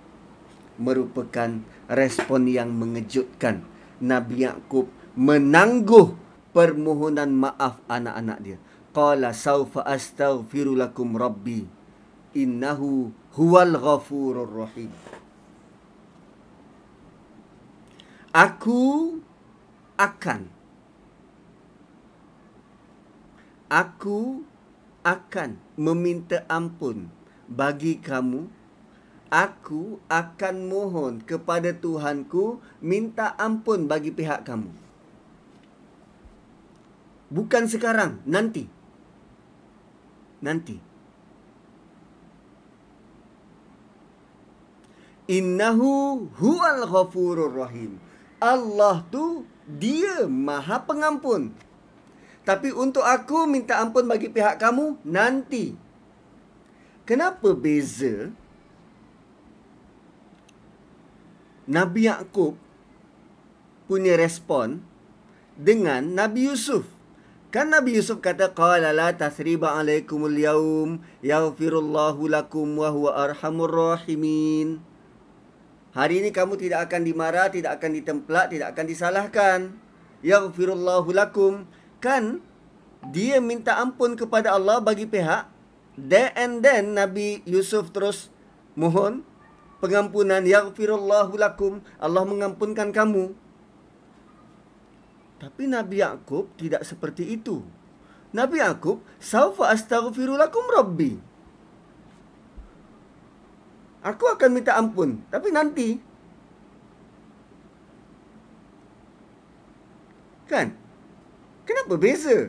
[0.79, 1.61] merupakan
[1.91, 3.67] respon yang mengejutkan.
[3.99, 4.87] Nabi Yaakob
[5.19, 6.15] menangguh
[6.55, 8.59] permohonan maaf anak-anak dia.
[8.99, 11.63] Qala saufa astaghfiru lakum rabbi
[12.35, 14.91] innahu huwal ghafurur rahim.
[18.35, 18.83] Aku
[19.95, 20.51] akan
[23.71, 24.43] Aku
[25.07, 27.07] akan meminta ampun
[27.47, 28.51] bagi kamu
[29.31, 34.73] Aku akan mohon kepada Tuhanku minta ampun bagi pihak kamu.
[37.29, 38.78] Bukan sekarang, nanti.
[40.39, 40.79] Nanti.
[45.29, 48.01] Innahu huwal ghafurur rahim.
[48.41, 51.53] Allah tu dia Maha Pengampun.
[52.49, 55.77] Tapi untuk aku minta ampun bagi pihak kamu nanti.
[57.05, 58.33] Kenapa beza
[61.69, 62.57] Nabi Yakub
[63.85, 64.81] punya respon
[65.61, 66.89] dengan Nabi Yusuf?
[67.49, 74.85] Kan Nabi Yusuf kata qala la tasriba alaikumul yaum yaghfirullahu lakum wa huwa arhamur rahimin.
[75.97, 79.59] Hari ini kamu tidak akan dimarah, tidak akan ditemplak, tidak akan disalahkan.
[80.21, 81.65] Yaghfirullahu lakum
[82.05, 82.45] kan
[83.09, 85.49] dia minta ampun kepada Allah bagi pihak
[85.97, 88.29] then and then Nabi Yusuf terus
[88.77, 89.25] mohon
[89.81, 93.33] pengampunan yaghfirullahu lakum Allah mengampunkan kamu
[95.39, 97.63] tapi Nabi Yakub tidak seperti itu
[98.35, 101.17] Nabi Yakub saufa astaghfiru lakum rabbi
[103.99, 105.99] Aku akan minta ampun tapi nanti
[110.49, 110.73] Kan?
[111.69, 112.49] Kenapa beza?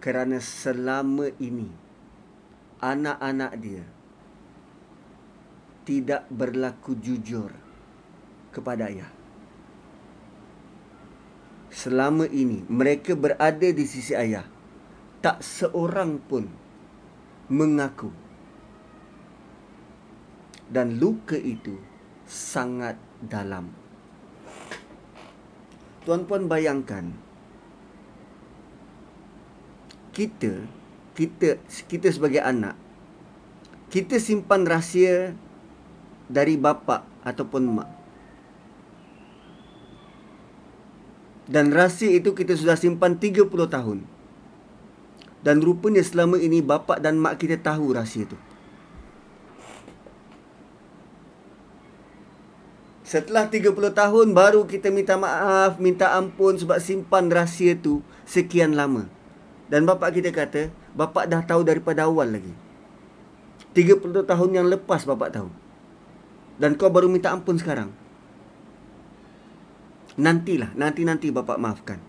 [0.00, 1.68] Kerana selama ini
[2.80, 3.84] anak-anak dia
[5.84, 7.52] tidak berlaku jujur
[8.48, 9.17] kepada ayah.
[11.78, 14.42] Selama ini mereka berada di sisi ayah.
[15.22, 16.50] Tak seorang pun
[17.46, 18.10] mengaku.
[20.66, 21.78] Dan luka itu
[22.26, 23.70] sangat dalam
[26.04, 27.12] tuan-puan bayangkan
[30.12, 30.64] kita
[31.12, 32.76] kita kita sebagai anak
[33.92, 35.32] kita simpan rahsia
[36.28, 37.97] dari bapa ataupun mak
[41.48, 44.04] dan rahsia itu kita sudah simpan 30 tahun
[45.40, 48.36] dan rupanya selama ini bapa dan mak kita tahu rahsia itu
[53.08, 59.08] Setelah 30 tahun baru kita minta maaf, minta ampun sebab simpan rahsia tu sekian lama.
[59.72, 62.52] Dan bapa kita kata, bapa dah tahu daripada awal lagi.
[63.72, 65.48] 30 tahun yang lepas bapa tahu.
[66.60, 67.88] Dan kau baru minta ampun sekarang.
[70.18, 72.02] Nantilah, nanti-nanti bapa maafkan.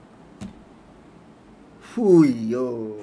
[1.93, 2.97] Fuyo.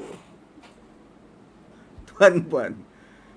[2.11, 2.75] Tuan-puan.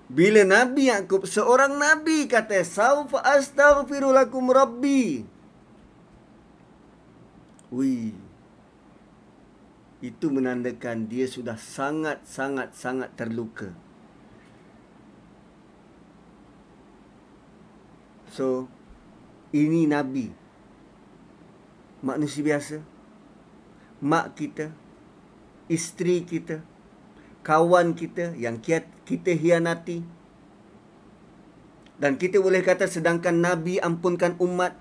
[0.09, 5.21] Bila Nabi Yakub seorang nabi kata saufa astaghfiru lakum rabbi.
[7.69, 8.17] Wi.
[10.01, 13.69] Itu menandakan dia sudah sangat sangat sangat terluka.
[18.33, 18.65] So
[19.53, 20.48] ini nabi
[21.99, 22.81] manusia biasa.
[23.99, 24.71] Mak kita
[25.67, 26.63] isteri kita
[27.43, 30.03] kawan kita yang kita hianati.
[31.99, 34.71] Dan kita boleh kata sedangkan nabi ampunkan umat.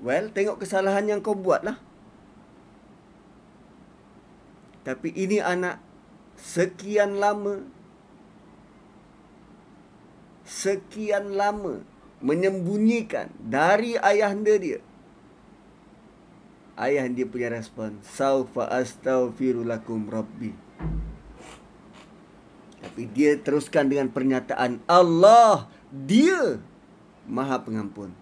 [0.00, 1.76] Well tengok kesalahan yang kau buatlah.
[4.80, 5.76] Tapi ini anak
[6.40, 7.60] sekian lama
[10.48, 11.84] sekian lama
[12.20, 14.80] menyembunyikan dari ayahanda dia
[16.80, 18.00] Ayah dia punya respon.
[18.00, 20.56] Saufa astaghfirulakum rabbi.
[22.80, 26.56] Tapi dia teruskan dengan pernyataan Allah dia
[27.28, 28.16] Maha Pengampun.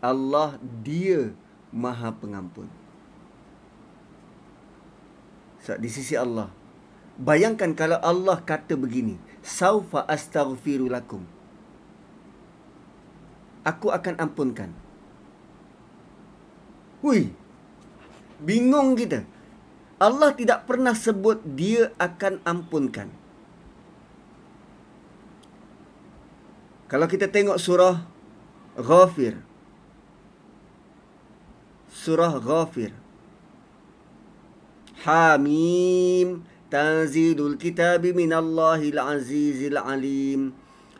[0.00, 1.36] Allah dia
[1.76, 2.72] Maha Pengampun.
[5.60, 6.48] So, di sisi Allah.
[7.20, 11.22] Bayangkan kalau Allah kata begini, saufa astaghfiru lakum.
[13.66, 14.72] Aku akan ampunkan.
[17.04, 17.30] Hui.
[18.38, 19.26] Bingung kita.
[19.98, 23.10] Allah tidak pernah sebut dia akan ampunkan.
[26.88, 28.00] Kalau kita tengok surah
[28.78, 29.36] Ghafir.
[31.92, 32.96] Surah Ghafir.
[35.04, 36.47] Hamim.
[36.68, 40.52] Tanzilul kitab min Allahil azizil alim.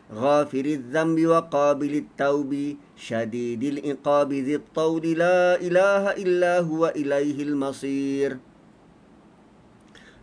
[0.09, 2.51] غافر الذنب وقابل التوب
[2.97, 8.41] شديد العقاب ذي الطول لا إله إلا هو إليه المصير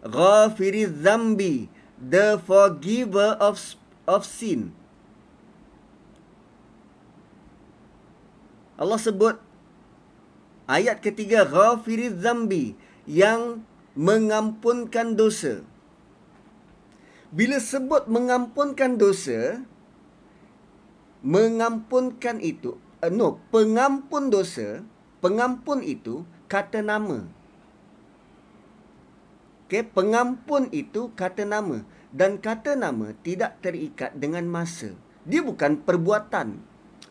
[0.07, 1.67] Ghafiri Zambi,
[1.99, 3.59] the forgiver of
[4.07, 4.71] of sin.
[8.79, 9.35] Allah sebut
[10.71, 12.79] ayat ketiga Ghafiri Zambi
[13.09, 15.65] yang mengampunkan dosa.
[17.33, 19.65] Bila sebut mengampunkan dosa,
[21.25, 24.85] mengampunkan itu, uh, no, pengampun dosa,
[25.25, 27.27] pengampun itu kata nama.
[29.67, 31.83] Okay, pengampun itu kata nama
[32.15, 34.95] dan kata nama tidak terikat dengan masa.
[35.27, 36.63] Dia bukan perbuatan.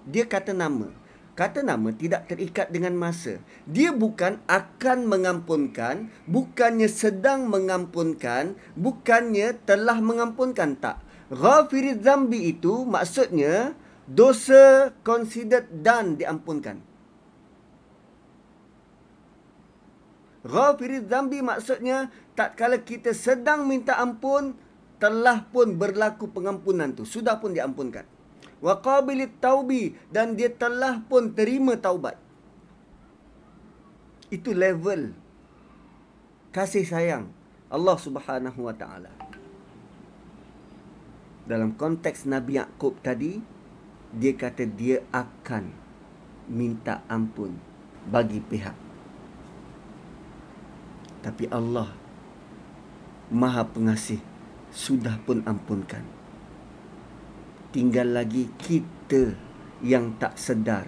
[0.07, 0.87] Dia kata nama.
[1.35, 3.43] Kata nama tidak terikat dengan masa.
[3.67, 11.03] Dia bukan akan mengampunkan, bukannya sedang mengampunkan, bukannya telah mengampunkan tak.
[11.27, 13.75] Ghafiriz zambi itu maksudnya
[14.07, 16.79] dosa considered done diampunkan.
[20.47, 24.55] Ghafiriz zambi maksudnya tak kala kita sedang minta ampun
[25.03, 28.14] telah pun berlaku pengampunan tu sudah pun diampunkan
[28.63, 32.15] wa qabilit taubi dan dia telah pun terima taubat.
[34.31, 35.13] Itu level
[36.55, 37.27] kasih sayang
[37.67, 39.11] Allah Subhanahu wa taala.
[41.45, 43.37] Dalam konteks Nabi Yakub tadi
[44.15, 45.69] dia kata dia akan
[46.49, 47.59] minta ampun
[48.07, 48.77] bagi pihak.
[51.21, 51.89] Tapi Allah
[53.33, 54.21] Maha Pengasih
[54.69, 56.14] sudah pun ampunkan.
[57.75, 59.35] Tinggal lagi kita
[59.83, 60.87] yang tak sedar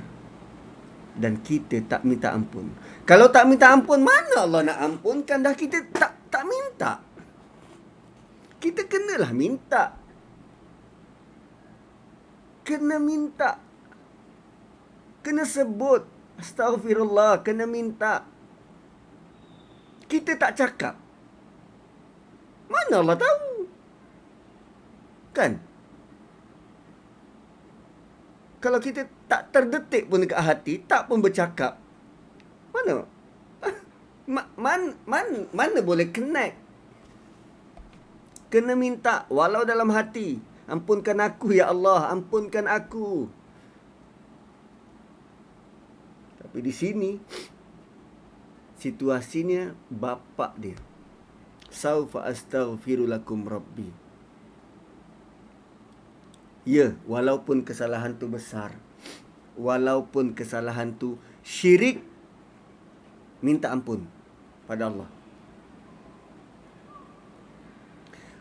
[1.19, 2.71] dan kita tak minta ampun.
[3.03, 7.03] Kalau tak minta ampun, mana Allah nak ampunkan dah kita tak tak minta.
[8.61, 9.99] Kita kenalah minta.
[12.63, 13.59] Kena minta.
[15.21, 16.07] Kena sebut.
[16.39, 17.43] Astaghfirullah.
[17.43, 18.25] Kena minta.
[20.07, 20.95] Kita tak cakap.
[22.71, 23.67] Mana Allah tahu?
[25.35, 25.66] Kan?
[28.57, 31.77] Kalau kita tak terdetik pun dekat hati, tak pun bercakap.
[32.73, 33.05] Mana?
[34.27, 36.59] Man, man, man, mana boleh connect?
[38.51, 40.43] Kena minta walau dalam hati.
[40.67, 43.31] Ampunkan aku ya Allah, ampunkan aku.
[46.43, 47.11] Tapi di sini
[48.75, 50.77] situasinya bapak dia
[51.67, 53.89] saufa astaghfiru lakum rabbi
[56.67, 58.75] ya walaupun kesalahan tu besar
[59.55, 62.03] walaupun kesalahan tu syirik
[63.39, 64.03] minta ampun
[64.67, 65.07] pada Allah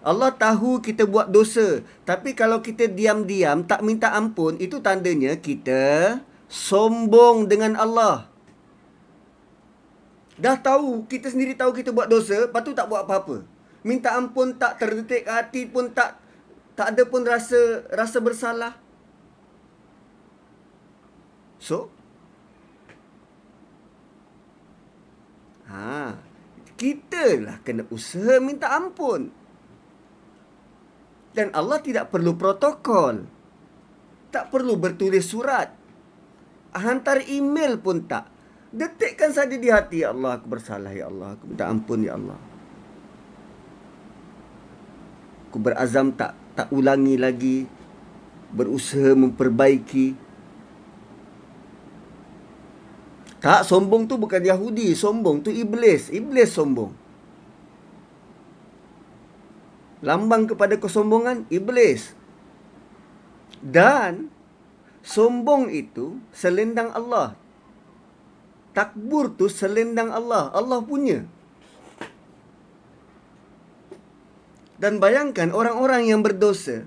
[0.03, 6.19] Allah tahu kita buat dosa tapi kalau kita diam-diam tak minta ampun itu tandanya kita
[6.51, 8.27] sombong dengan Allah
[10.37, 13.41] Dah tahu, kita sendiri tahu kita buat dosa, lepas tu tak buat apa-apa.
[13.81, 16.21] Minta ampun tak terdetik hati pun tak
[16.77, 18.77] tak ada pun rasa rasa bersalah.
[21.57, 21.89] So,
[25.73, 26.21] ha,
[26.77, 29.33] kita lah kena usaha minta ampun.
[31.33, 33.25] Dan Allah tidak perlu protokol.
[34.29, 35.73] Tak perlu bertulis surat.
[36.77, 38.29] Hantar email pun tak.
[38.69, 42.37] Detikkan saja di hati ya Allah aku bersalah ya Allah aku minta ampun ya Allah.
[45.49, 47.69] Aku berazam tak tak ulangi lagi
[48.51, 50.17] berusaha memperbaiki.
[53.39, 56.91] Tak sombong tu bukan Yahudi, sombong tu iblis, iblis sombong.
[60.01, 62.17] Lambang kepada kesombongan iblis.
[63.61, 64.33] Dan
[65.05, 67.39] sombong itu selendang Allah
[68.77, 70.53] takbur tu selendang Allah.
[70.53, 71.25] Allah punya.
[74.77, 76.85] Dan bayangkan orang-orang yang berdosa,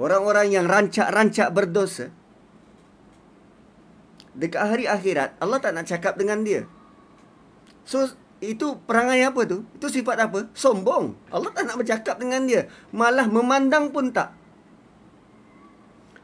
[0.00, 2.08] orang-orang yang rancak-rancak berdosa,
[4.32, 6.64] dekat hari akhirat, Allah tak nak cakap dengan dia.
[7.84, 8.08] So,
[8.42, 9.62] itu perangai apa tu?
[9.76, 10.50] Itu sifat apa?
[10.56, 11.14] Sombong.
[11.30, 12.66] Allah tak nak bercakap dengan dia.
[12.90, 14.34] Malah memandang pun tak.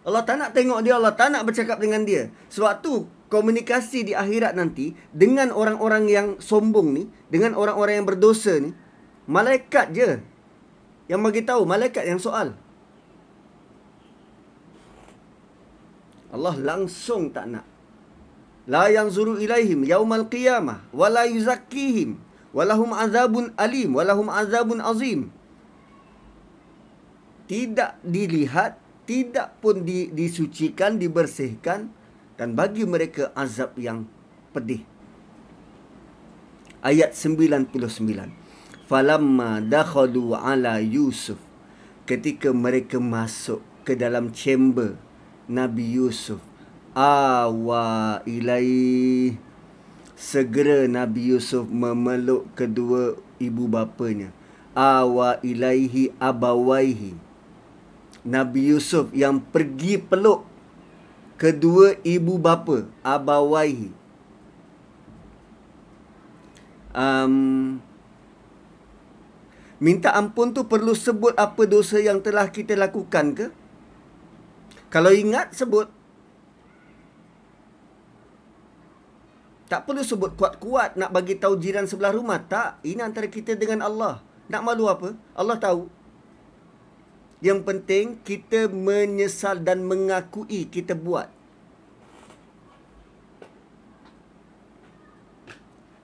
[0.09, 2.33] Allah tak nak tengok dia, Allah tak nak bercakap dengan dia.
[2.49, 8.57] Sebab tu, komunikasi di akhirat nanti dengan orang-orang yang sombong ni, dengan orang-orang yang berdosa
[8.57, 8.73] ni,
[9.29, 10.19] malaikat je
[11.09, 12.53] yang bagi tahu malaikat yang soal.
[16.29, 17.65] Allah langsung tak nak.
[18.69, 22.21] La yang zuru ilaihim yaumal qiyamah wa la yuzakkihim
[22.53, 25.33] walahum azabun alim walahum azabun azim.
[27.49, 28.77] Tidak dilihat,
[29.09, 31.89] tidak pun di, disucikan, dibersihkan
[32.37, 34.05] dan bagi mereka azab yang
[34.53, 34.85] pedih.
[36.85, 37.73] Ayat 99
[38.89, 41.37] falamma dakhalu ala Yusuf.
[42.09, 44.97] Ketika mereka masuk ke dalam chamber
[45.45, 46.41] Nabi Yusuf
[46.97, 49.37] awa ilai
[50.17, 54.33] segera Nabi Yusuf memeluk kedua ibu bapanya.
[54.73, 57.13] Awa ilaihi abawaihi.
[58.25, 60.49] Nabi Yusuf yang pergi peluk
[61.37, 63.95] kedua ibu bapa abawaihi.
[66.99, 67.79] Um,
[69.79, 73.47] Minta ampun tu perlu sebut apa dosa yang telah kita lakukan ke?
[74.91, 75.87] Kalau ingat sebut.
[79.69, 82.43] Tak perlu sebut kuat-kuat nak bagi tahu jiran sebelah rumah.
[82.43, 84.25] Tak, ini antara kita dengan Allah.
[84.49, 85.15] Nak malu apa?
[85.37, 85.87] Allah tahu.
[87.39, 91.38] Yang penting kita menyesal dan mengakui kita buat.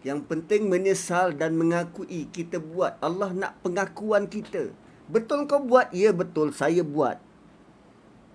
[0.04, 3.00] Yang penting menyesal dan mengakui kita buat.
[3.00, 4.68] Allah nak pengakuan kita.
[5.08, 5.88] Betul kau buat?
[5.96, 7.16] Ya betul, saya buat.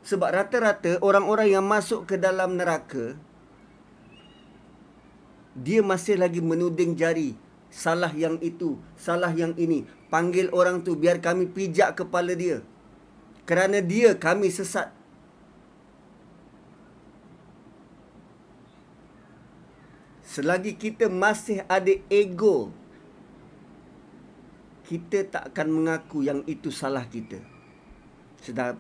[0.02, 3.14] Sebab rata-rata orang-orang yang masuk ke dalam neraka,
[5.54, 7.38] dia masih lagi menuding jari.
[7.70, 9.86] Salah yang itu, salah yang ini.
[10.10, 12.66] Panggil orang tu biar kami pijak kepala dia.
[13.46, 14.90] Kerana dia kami sesat.
[20.30, 22.70] Selagi kita masih ada ego
[24.86, 27.42] Kita tak akan mengaku yang itu salah kita.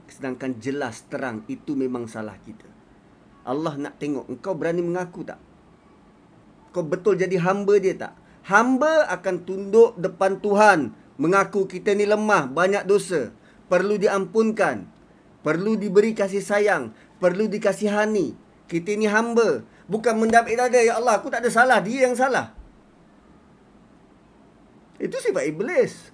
[0.09, 2.69] Sedangkan jelas terang itu memang salah kita.
[3.45, 5.41] Allah nak tengok engkau berani mengaku tak?
[6.69, 8.13] Kau betul jadi hamba dia tak?
[8.45, 13.33] Hamba akan tunduk depan Tuhan Mengaku kita ni lemah, banyak dosa.
[13.69, 14.85] Perlu diampunkan
[15.41, 18.37] Perlu diberi kasih sayang Perlu dikasihani.
[18.69, 21.81] Kita ni hamba Bukan mendapat dada, Ya Allah, aku tak ada salah.
[21.81, 22.53] Dia yang salah.
[25.01, 26.13] Itu sifat iblis.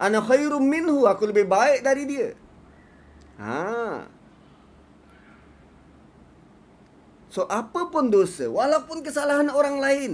[0.00, 1.04] Ana khairum minhu.
[1.04, 2.32] Aku lebih baik dari dia.
[3.36, 4.08] Ha.
[7.28, 8.48] So, apa pun dosa.
[8.48, 10.12] Walaupun kesalahan orang lain.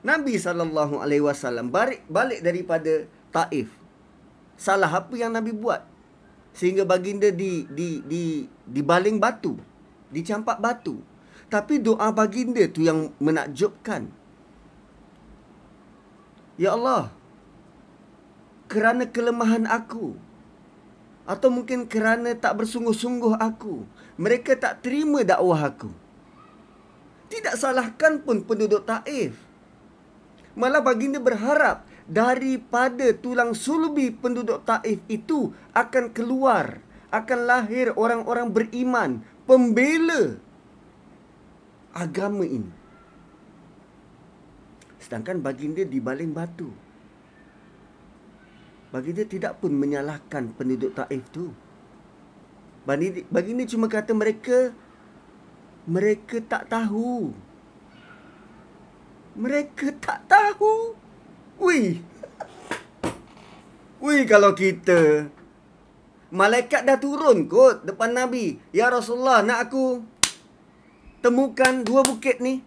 [0.00, 3.68] Nabi SAW balik, balik daripada Taif.
[4.56, 5.84] Salah apa yang Nabi buat?
[6.56, 9.67] Sehingga baginda di, di, di, di baling batu
[10.12, 11.00] dicampak batu.
[11.48, 14.12] Tapi doa baginda tu yang menakjubkan.
[16.60, 17.08] Ya Allah,
[18.68, 20.18] kerana kelemahan aku
[21.28, 23.84] atau mungkin kerana tak bersungguh-sungguh aku,
[24.16, 25.92] mereka tak terima dakwah aku.
[27.28, 29.36] Tidak salahkan pun penduduk Taif.
[30.56, 36.80] Malah baginda berharap daripada tulang sulubi penduduk Taif itu akan keluar,
[37.12, 40.36] akan lahir orang-orang beriman, pembela
[41.96, 42.68] agama ini.
[45.00, 46.68] Sedangkan baginda di baling batu.
[48.92, 51.48] Baginda tidak pun menyalahkan penduduk Taif tu.
[53.32, 54.76] Baginda cuma kata mereka
[55.88, 57.32] mereka tak tahu.
[59.32, 60.92] Mereka tak tahu.
[61.56, 62.04] Wih.
[64.04, 65.32] Wih kalau kita
[66.28, 68.60] Malaikat dah turun kot depan Nabi.
[68.72, 70.04] Ya Rasulullah, nak aku
[71.24, 72.60] temukan dua bukit ni.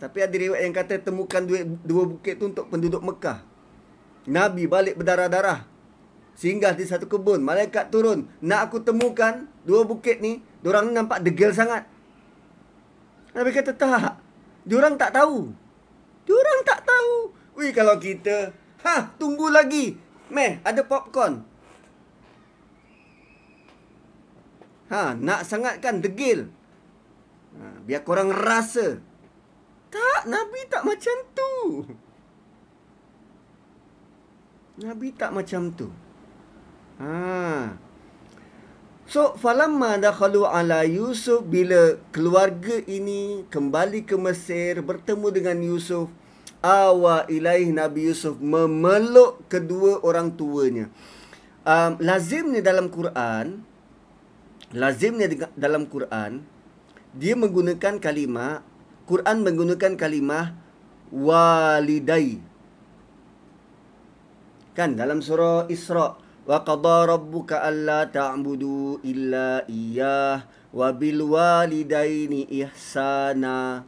[0.00, 3.44] Tapi ada riwayat yang kata temukan dua, dua bukit tu untuk penduduk Mekah.
[4.24, 5.68] Nabi balik berdarah-darah.
[6.40, 7.44] Singgah di satu kebun.
[7.44, 8.24] Malaikat turun.
[8.40, 10.40] Nak aku temukan dua bukit ni.
[10.64, 11.84] Diorang ni nampak degil sangat.
[13.36, 14.16] Nabi kata tak.
[14.64, 15.52] Diorang tak tahu.
[16.24, 17.36] Diorang tak tahu.
[17.60, 18.56] Wih kalau kita.
[18.80, 20.00] Ha, tunggu lagi.
[20.30, 21.42] Meh, ada popcorn.
[24.90, 26.50] Ha, nak sangat kan degil.
[27.58, 28.98] Ha, biar korang rasa.
[29.90, 31.52] Tak, Nabi tak macam tu.
[34.80, 35.90] Nabi tak macam tu.
[37.02, 37.74] Ha.
[39.10, 46.06] So, falamma dakhalu ala Yusuf bila keluarga ini kembali ke Mesir bertemu dengan Yusuf,
[46.60, 50.92] awa ilaih Nabi Yusuf memeluk kedua orang tuanya.
[51.64, 53.64] Um, lazimnya dalam Quran,
[54.72, 56.44] lazimnya dalam Quran,
[57.12, 58.64] dia menggunakan kalimah,
[59.04, 60.56] Quran menggunakan kalimah
[61.12, 62.40] walidai.
[64.72, 66.16] Kan dalam surah Isra'
[66.48, 73.86] wa qada rabbuka alla ta'budu illa iyyah wa bil walidaini ihsana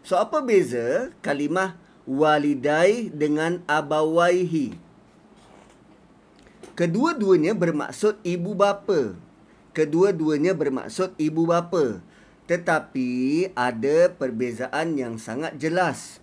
[0.00, 1.76] so apa beza kalimah
[2.06, 4.78] walidai dengan abawaihi
[6.78, 9.18] kedua-duanya bermaksud ibu bapa
[9.74, 12.00] kedua-duanya bermaksud ibu bapa
[12.46, 16.22] tetapi ada perbezaan yang sangat jelas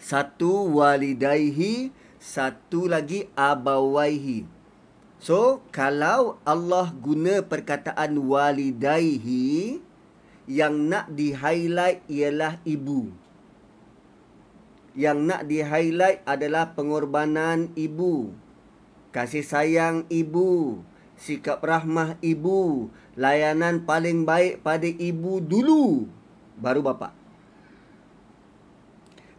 [0.00, 1.92] satu walidaihi
[2.24, 4.48] satu lagi abawaihi.
[5.20, 9.80] So, kalau Allah guna perkataan walidaihi,
[10.48, 13.12] yang nak di-highlight ialah ibu.
[14.94, 18.30] Yang nak di-highlight adalah pengorbanan ibu.
[19.10, 20.82] Kasih sayang ibu.
[21.18, 22.90] Sikap rahmah ibu.
[23.18, 26.06] Layanan paling baik pada ibu dulu.
[26.58, 27.10] Baru bapa.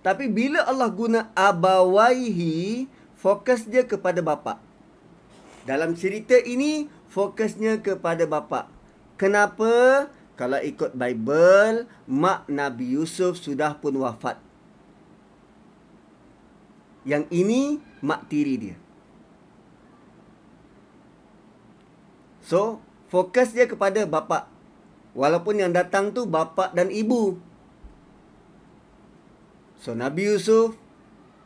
[0.04, 2.86] Tapi bila Allah guna abawaihi,
[3.18, 4.62] fokus dia kepada bapa.
[5.66, 8.70] Dalam cerita ini, fokusnya kepada bapa.
[9.18, 10.06] Kenapa?
[10.38, 14.45] Kalau ikut Bible, mak Nabi Yusuf sudah pun wafat.
[17.06, 17.62] Yang ini,
[18.02, 18.78] mak tiri dia.
[22.46, 24.50] So, fokus dia kepada bapa.
[25.16, 27.40] Walaupun yang datang tu bapa dan ibu.
[29.80, 30.76] So Nabi Yusuf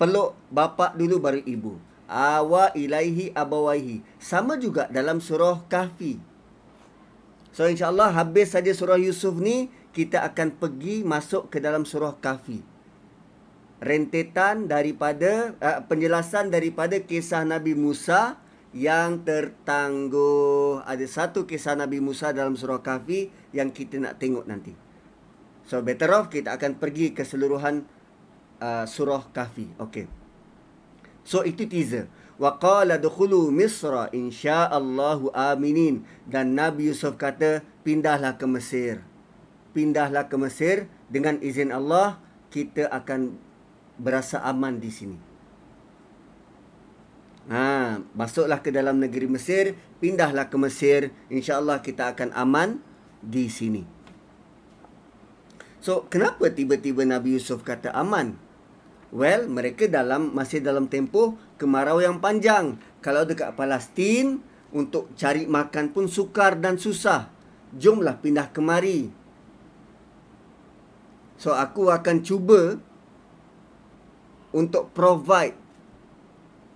[0.02, 1.76] peluk bapa dulu baru ibu.
[2.10, 4.02] Awa ilaihi abawaihi.
[4.18, 6.18] Sama juga dalam surah Kahfi.
[7.54, 12.64] So insyaAllah habis saja surah Yusuf ni, kita akan pergi masuk ke dalam surah Kahfi.
[13.80, 18.36] Rentetan daripada, uh, penjelasan daripada kisah Nabi Musa
[18.76, 20.84] yang tertangguh.
[20.84, 24.90] Ada satu kisah Nabi Musa dalam surah Kahfi yang kita nak tengok nanti.
[25.70, 27.86] So better off kita akan pergi keseluruhan
[28.58, 29.70] uh, surah kahfi.
[29.78, 30.10] Okey.
[31.22, 32.10] So itu teaser.
[32.42, 36.10] Wa qala dukhulu misra insyaallahu aminin.
[36.26, 39.06] Dan nabi yusuf kata pindahlah ke mesir.
[39.78, 42.18] Pindahlah ke mesir dengan izin Allah
[42.50, 43.38] kita akan
[44.00, 45.30] berasa aman di sini
[47.50, 52.78] Ha, masuklah ke dalam negeri Mesir, pindahlah ke Mesir, insya-Allah kita akan aman
[53.26, 53.82] di sini.
[55.82, 58.38] So, kenapa tiba-tiba Nabi Yusuf kata aman?
[59.10, 62.78] Well, mereka dalam masih dalam tempoh kemarau yang panjang.
[63.02, 67.34] Kalau dekat Palestin untuk cari makan pun sukar dan susah.
[67.74, 69.10] Jomlah pindah kemari.
[71.42, 72.78] So aku akan cuba
[74.56, 75.58] untuk provide.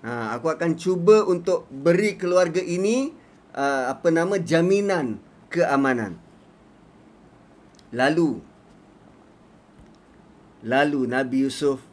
[0.03, 3.15] Ha, aku akan cuba untuk beri keluarga ini
[3.55, 5.17] uh, apa nama jaminan
[5.47, 6.19] keamanan.
[7.93, 8.41] Lalu
[10.63, 11.83] lalu Nabi Yusuf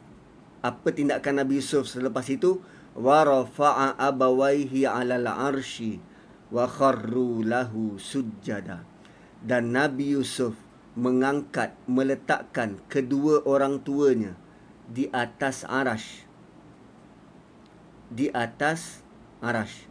[0.61, 2.59] apa tindakan Nabi Yusuf selepas itu
[2.97, 5.97] wa rafa'a abawaihi 'alal 'arsy
[6.51, 8.83] wa kharru lahu sujada
[9.39, 10.53] dan Nabi Yusuf
[10.93, 14.35] mengangkat meletakkan kedua orang tuanya
[14.91, 16.27] di atas arash.
[18.11, 18.99] Di atas
[19.39, 19.87] arash.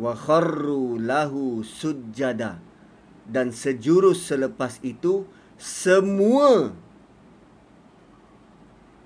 [0.00, 2.56] Wa kharru lahu sujada
[3.28, 5.28] dan sejurus selepas itu
[5.60, 6.72] semua.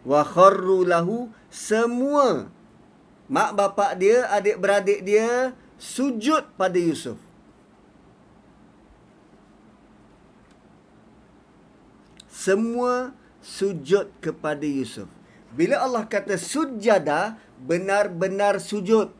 [0.07, 2.47] Wa kharru lahu semua.
[3.27, 7.19] Mak bapak dia adik beradik dia sujud pada Yusuf.
[12.31, 15.11] Semua sujud kepada Yusuf
[15.53, 19.11] bila Allah kata sujada benar-benar sujud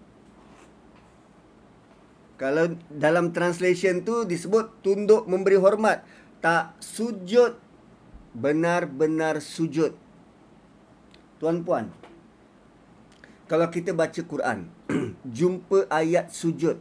[2.41, 6.07] kalau dalam translation tu disebut tunduk memberi hormat
[6.41, 7.59] tak sujud
[8.33, 9.99] benar-benar sujud
[11.43, 11.91] Tuan-puan,
[13.51, 14.71] kalau kita baca Quran,
[15.27, 16.79] jumpa ayat sujud.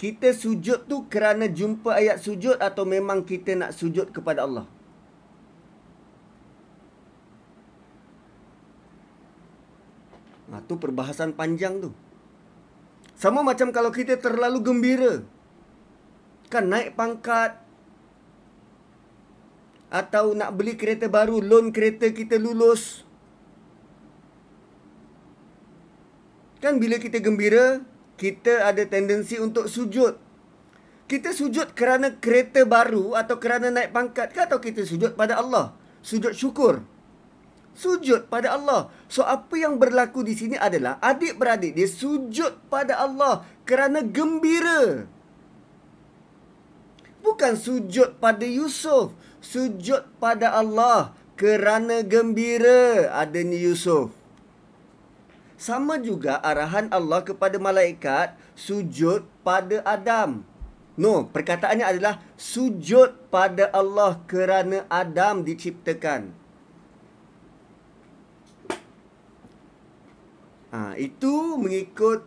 [0.00, 4.64] Kita sujud tu kerana jumpa ayat sujud atau memang kita nak sujud kepada Allah?
[10.54, 11.90] Nah, tu perbahasan panjang tu.
[13.18, 15.26] Sama macam kalau kita terlalu gembira.
[16.46, 17.58] Kan naik pangkat.
[19.90, 23.02] Atau nak beli kereta baru, loan kereta kita lulus.
[26.62, 27.82] Kan bila kita gembira,
[28.14, 30.22] kita ada tendensi untuk sujud.
[31.10, 35.74] Kita sujud kerana kereta baru atau kerana naik pangkat ke atau kita sujud pada Allah?
[35.98, 36.93] Sujud syukur
[37.74, 38.88] sujud pada Allah.
[39.10, 45.10] So apa yang berlaku di sini adalah adik-beradik dia sujud pada Allah kerana gembira.
[47.20, 49.12] Bukan sujud pada Yusuf,
[49.42, 54.14] sujud pada Allah kerana gembira adanya Yusuf.
[55.58, 60.44] Sama juga arahan Allah kepada malaikat sujud pada Adam.
[60.94, 66.43] No, perkataannya adalah sujud pada Allah kerana Adam diciptakan.
[70.74, 72.26] Ha, itu mengikut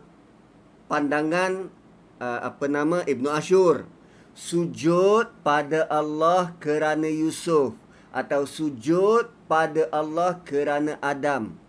[0.88, 1.68] pandangan
[2.16, 3.84] uh, apa nama Ibnu Ashur.
[4.32, 7.76] Sujud pada Allah kerana Yusuf
[8.08, 11.60] atau sujud pada Allah kerana Adam.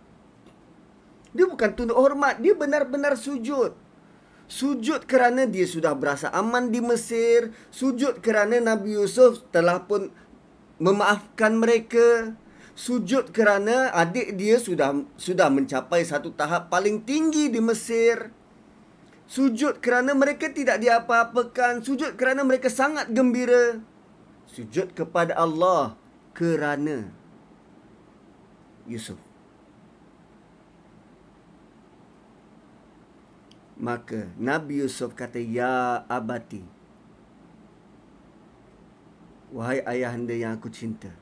[1.36, 3.76] Dia bukan tunduk hormat, dia benar-benar sujud.
[4.48, 10.08] Sujud kerana dia sudah berasa aman di Mesir, sujud kerana Nabi Yusuf telah pun
[10.80, 12.34] memaafkan mereka
[12.80, 18.32] sujud kerana adik dia sudah sudah mencapai satu tahap paling tinggi di Mesir.
[19.30, 23.78] Sujud kerana mereka tidak diapa-apakan, sujud kerana mereka sangat gembira.
[24.50, 25.94] Sujud kepada Allah
[26.34, 27.06] kerana
[28.90, 29.20] Yusuf.
[33.78, 36.66] Maka Nabi Yusuf kata, Ya abati.
[39.54, 41.19] Wahai ayah anda yang aku cinta.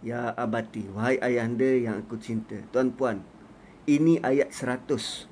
[0.00, 2.56] Ya abati, wahai ayahanda yang aku cinta.
[2.72, 3.20] Tuan-puan,
[3.84, 5.28] ini ayat 100.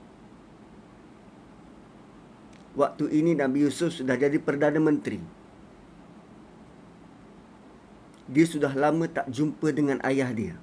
[2.76, 5.24] Waktu ini Nabi Yusuf sudah jadi Perdana Menteri.
[8.28, 10.54] Dia sudah lama tak jumpa dengan ayah dia.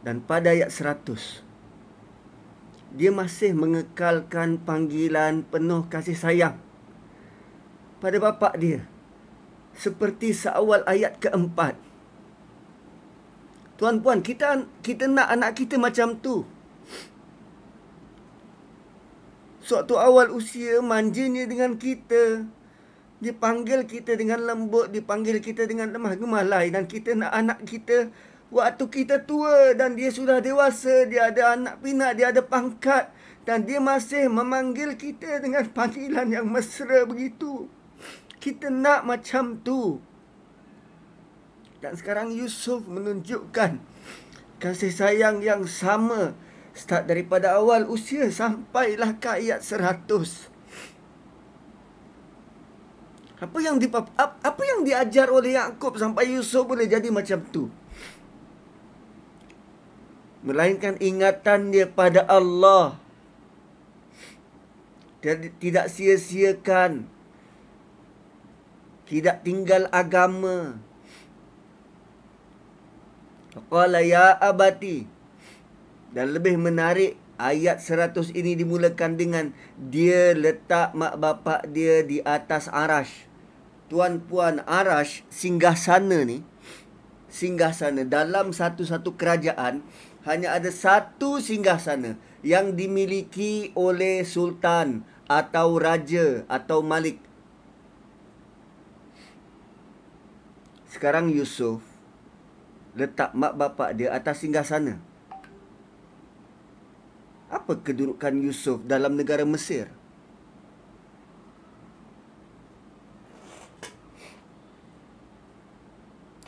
[0.00, 1.44] Dan pada ayat 100,
[2.96, 6.56] dia masih mengekalkan panggilan penuh kasih sayang
[8.00, 8.88] pada bapa dia
[9.76, 11.76] seperti seawal ayat keempat.
[13.76, 16.48] Tuan-puan, kita kita nak anak kita macam tu.
[19.60, 22.48] Suatu awal usia manjanya dengan kita.
[23.20, 28.12] Dia panggil kita dengan lembut, dipanggil kita dengan lemah gemalai dan kita nak anak kita
[28.52, 33.10] waktu kita tua dan dia sudah dewasa, dia ada anak pinak, dia ada pangkat
[33.46, 37.70] dan dia masih memanggil kita dengan panggilan yang mesra begitu.
[38.46, 39.98] Kita nak macam tu.
[41.82, 43.82] Dan sekarang Yusuf menunjukkan
[44.62, 46.38] kasih sayang yang sama
[46.70, 50.46] start daripada awal usia sampailah ke ayat 100.
[53.42, 57.66] Apa yang di apa yang diajar oleh Yakub sampai Yusuf boleh jadi macam tu?
[60.46, 62.94] Melainkan ingatan dia pada Allah.
[65.18, 67.15] Dia tidak sia-siakan
[69.06, 70.78] tidak tinggal agama.
[73.72, 75.08] Qala ya abati.
[76.12, 79.44] Dan lebih menarik ayat 100 ini dimulakan dengan
[79.78, 83.30] dia letak mak bapak dia di atas arash.
[83.86, 86.42] Tuan-puan arash singgah sana ni
[87.36, 89.84] singgah sana dalam satu-satu kerajaan
[90.24, 97.20] hanya ada satu singgah sana yang dimiliki oleh sultan atau raja atau malik
[100.96, 101.84] Sekarang Yusuf
[102.96, 104.96] letak mak bapak dia atas singgah sana.
[107.52, 109.92] Apa kedudukan Yusuf dalam negara Mesir?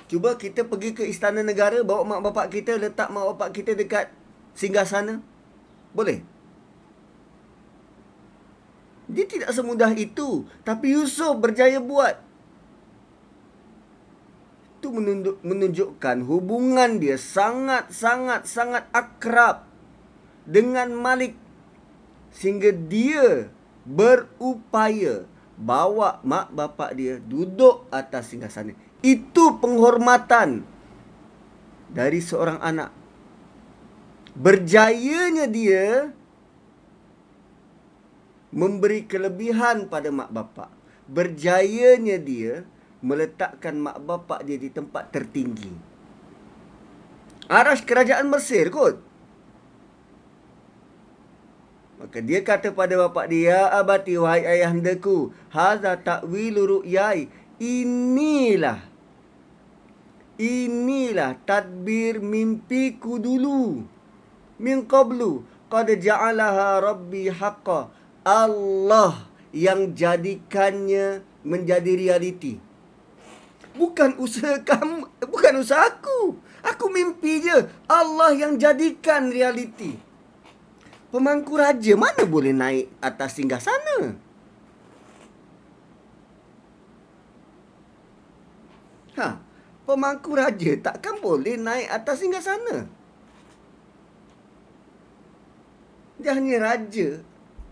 [0.08, 4.08] Cuba kita pergi ke istana negara bawa mak bapak kita letak mak bapak kita dekat
[4.56, 5.20] singgah sana.
[5.92, 6.24] Boleh?
[9.12, 12.27] Dia tidak semudah itu, tapi Yusuf berjaya buat
[14.88, 19.68] itu menunjukkan hubungan dia sangat sangat sangat akrab
[20.48, 21.36] dengan Malik
[22.32, 23.52] sehingga dia
[23.84, 25.28] berupaya
[25.58, 28.72] bawa mak bapak dia duduk atas singgasana.
[29.04, 30.64] Itu penghormatan
[31.92, 32.90] dari seorang anak.
[34.38, 36.14] Berjayanya dia
[38.54, 40.70] memberi kelebihan pada mak bapak.
[41.10, 42.62] Berjayanya dia
[43.04, 45.70] meletakkan mak bapak dia di tempat tertinggi.
[47.48, 49.00] Arash kerajaan Mesir kot.
[51.98, 57.26] Maka dia kata pada bapak dia, ya abati wahai ayahandaku, haza ta'wilu ru'yai.
[57.58, 58.88] Inilah
[60.38, 63.82] inilah tadbir mimpiku dulu.
[64.62, 67.90] Min qablu qad ja'alaha rabbi haqqa.
[68.22, 72.62] Allah yang jadikannya menjadi realiti.
[73.78, 76.34] Bukan usaha kamu, bukan usaha aku.
[76.66, 77.70] Aku mimpi je.
[77.86, 79.94] Allah yang jadikan realiti.
[81.08, 84.12] Pemangku raja mana boleh naik atas singgah sana?
[89.16, 89.40] Ha,
[89.88, 92.84] pemangku raja takkan boleh naik atas singgah sana?
[96.18, 97.22] Dia hanya raja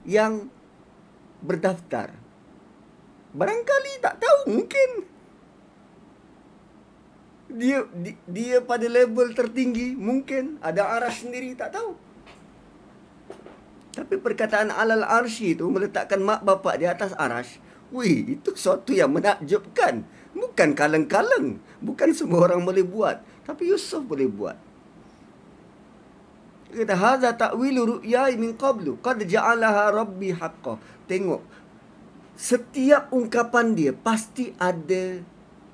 [0.06, 0.48] yang
[1.42, 2.14] berdaftar.
[3.36, 5.15] Barangkali tak tahu mungkin
[7.56, 7.88] dia
[8.28, 11.96] dia pada level tertinggi mungkin ada arah sendiri tak tahu.
[13.96, 17.56] Tapi perkataan alal arshi itu meletakkan mak bapak di atas arash.
[17.88, 20.04] Wih, itu sesuatu yang menakjubkan.
[20.36, 21.56] Bukan kaleng-kaleng.
[21.80, 23.24] Bukan semua orang boleh buat.
[23.48, 24.58] Tapi Yusuf boleh buat.
[26.76, 29.00] Kata, Haza ta'wilu ru'yai min qablu.
[29.00, 30.76] Qad ja'alaha rabbi haqqa.
[31.08, 31.40] Tengok.
[32.36, 35.24] Setiap ungkapan dia pasti ada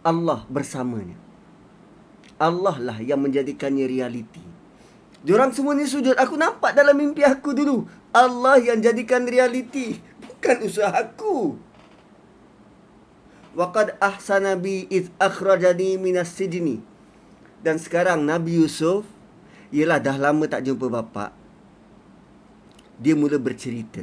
[0.06, 1.21] Allah bersamanya.
[2.42, 4.42] Allah lah yang menjadikannya realiti.
[5.22, 6.18] Diorang semua ni sujud.
[6.18, 7.86] Aku nampak dalam mimpi aku dulu.
[8.10, 10.02] Allah yang jadikan realiti
[10.42, 11.54] bukan usaha aku
[13.54, 16.82] waqad ahsana bi id akhrajani minas sijni
[17.62, 19.06] dan sekarang Nabi Yusuf
[19.70, 21.30] ialah dah lama tak jumpa bapa
[22.98, 24.02] dia mula bercerita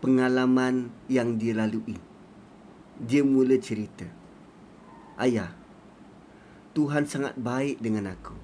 [0.00, 2.00] pengalaman yang dia lalui
[2.96, 4.08] dia mula cerita
[5.20, 5.52] ayah
[6.72, 8.34] Tuhan sangat baik dengan aku.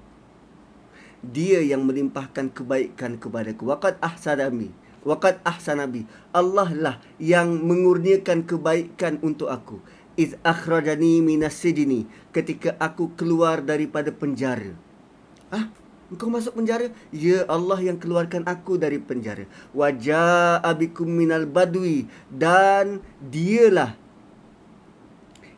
[1.23, 3.67] Dia yang melimpahkan kebaikan kepadaku.
[3.67, 4.71] Waqad ahsanami
[5.07, 6.03] waqad ahsanabi
[6.35, 9.79] Allah lah yang mengurniakan kebaikan untuk aku.
[10.19, 12.09] Iz akhrajani minas sijni.
[12.35, 14.75] Ketika aku keluar daripada penjara.
[15.47, 15.71] Ah
[16.11, 16.91] engkau masuk penjara?
[17.15, 19.47] Ya Allah yang keluarkan aku dari penjara.
[19.71, 23.95] Wajah abikum minal badui dan dialah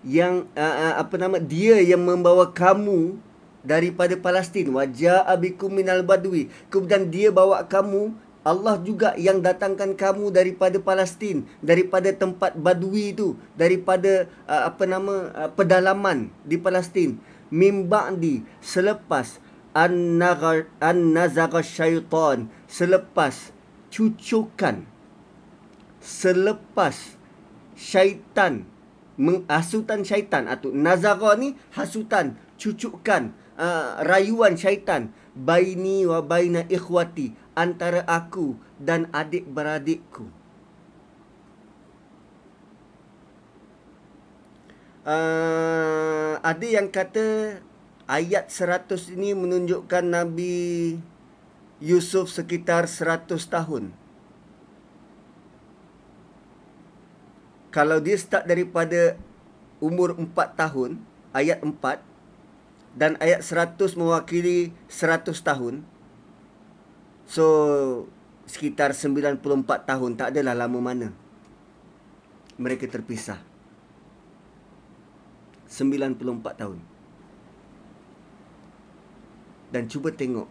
[0.05, 3.19] yang uh, uh, apa nama dia yang membawa kamu
[3.63, 4.71] daripada Palestin.
[4.71, 6.47] Wajah abikum minal badwi.
[6.71, 13.35] Kemudian dia bawa kamu Allah juga yang datangkan kamu daripada Palestin daripada tempat badui itu
[13.59, 17.19] daripada uh, apa nama uh, pedalaman di Palestin.
[17.49, 19.41] Mimba'di selepas
[19.73, 23.51] an-nazaga syaitan selepas
[23.89, 24.85] cucukan
[25.99, 27.17] selepas
[27.73, 28.69] syaitan
[29.19, 38.07] menghasutan syaitan atau nazaga ni hasutan cucukan uh, rayuan syaitan baini wa baina ikhwati antara
[38.07, 40.31] aku dan adik-beradikku.
[45.03, 47.59] Uh, ada yang kata
[48.07, 50.95] ayat 100 ini menunjukkan Nabi
[51.83, 53.98] Yusuf sekitar 100 tahun.
[57.69, 59.13] Kalau dia start daripada
[59.77, 60.97] umur 4 tahun,
[61.33, 61.61] ayat
[62.97, 65.85] dan ayat 100 mewakili 100 tahun.
[67.29, 67.45] So
[68.49, 69.37] sekitar 94
[69.85, 71.07] tahun tak adalah lama mana
[72.57, 73.37] mereka terpisah.
[75.69, 76.17] 94
[76.57, 76.81] tahun.
[79.69, 80.49] Dan cuba tengok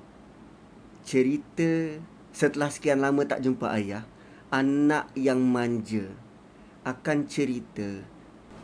[1.03, 1.99] cerita
[2.31, 4.07] setelah sekian lama tak jumpa ayah,
[4.55, 6.07] anak yang manja
[6.89, 8.01] akan cerita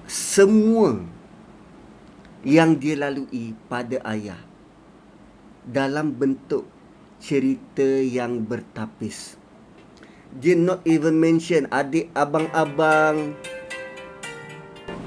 [0.09, 1.05] semua
[2.41, 4.41] yang dia lalui pada ayah
[5.65, 6.65] dalam bentuk
[7.21, 9.37] cerita yang bertapis.
[10.35, 13.37] Dia not even mention adik abang-abang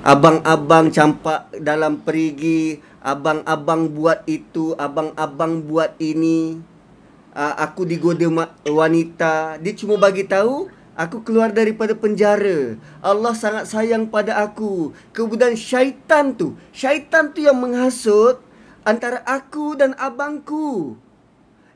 [0.05, 6.61] abang-abang campak dalam perigi, abang-abang buat itu, abang-abang buat ini.
[7.37, 8.25] Uh, aku digoda
[8.65, 9.61] wanita.
[9.61, 12.73] Dia cuma bagi tahu Aku keluar daripada penjara.
[13.05, 14.97] Allah sangat sayang pada aku.
[15.13, 18.41] Kemudian syaitan tu, syaitan tu yang menghasut
[18.81, 20.97] antara aku dan abangku.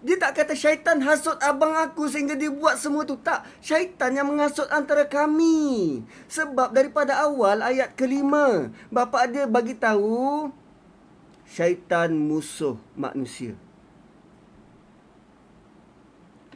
[0.02, 3.14] Dia tak kata syaitan hasut abang aku sehingga dia buat semua tu.
[3.22, 3.46] Tak.
[3.62, 6.02] Syaitan yang menghasut antara kami.
[6.26, 8.74] Sebab daripada awal ayat kelima.
[8.90, 10.50] Bapa dia bagi tahu
[11.46, 13.54] syaitan musuh manusia.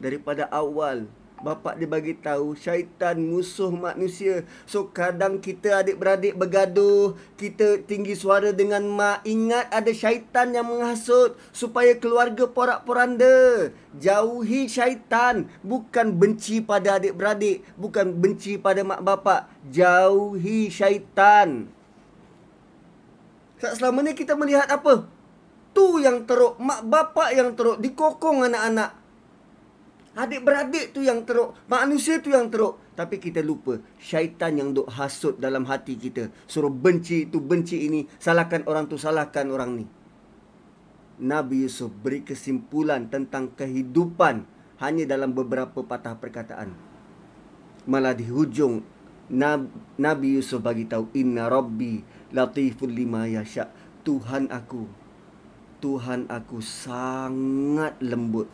[0.02, 1.06] Daripada awal
[1.46, 4.50] Bapak dia bagi tahu syaitan musuh manusia.
[4.66, 11.38] So kadang kita adik-beradik bergaduh, kita tinggi suara dengan mak, ingat ada syaitan yang menghasut
[11.54, 13.70] supaya keluarga porak-poranda.
[13.94, 19.46] Jauhi syaitan, bukan benci pada adik-beradik, bukan benci pada mak bapak.
[19.70, 21.70] Jauhi syaitan.
[23.62, 25.06] Selama ni kita melihat apa?
[25.78, 29.05] Tu yang teruk, mak bapak yang teruk, dikokong anak-anak.
[30.16, 31.60] Adik-beradik tu yang teruk.
[31.68, 32.80] Manusia tu yang teruk.
[32.96, 33.84] Tapi kita lupa.
[34.00, 36.32] Syaitan yang duk hasut dalam hati kita.
[36.48, 38.08] Suruh benci itu, benci ini.
[38.16, 39.86] Salahkan orang tu, salahkan orang ni.
[41.20, 44.48] Nabi Yusuf beri kesimpulan tentang kehidupan
[44.80, 46.76] hanya dalam beberapa patah perkataan.
[47.88, 48.84] Malah di hujung
[49.96, 52.04] Nabi Yusuf bagi tahu inna rabbi
[52.36, 53.72] latiful lima yasha.
[54.04, 55.06] Tuhan aku
[55.80, 58.50] Tuhan aku sangat lembut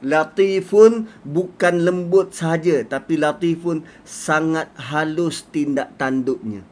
[0.00, 6.64] Latifun bukan lembut saja tapi latifun sangat halus tindak tanduknya.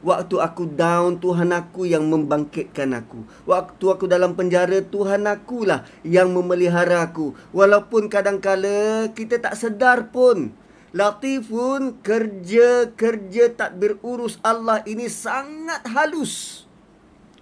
[0.00, 3.20] Waktu aku down Tuhan aku yang membangkitkan aku.
[3.44, 7.36] Waktu aku dalam penjara Tuhan akulah yang memelihara aku.
[7.52, 10.56] Walaupun kadang-kala kita tak sedar pun.
[10.96, 16.64] Latifun kerja-kerja tak berurus Allah ini sangat halus.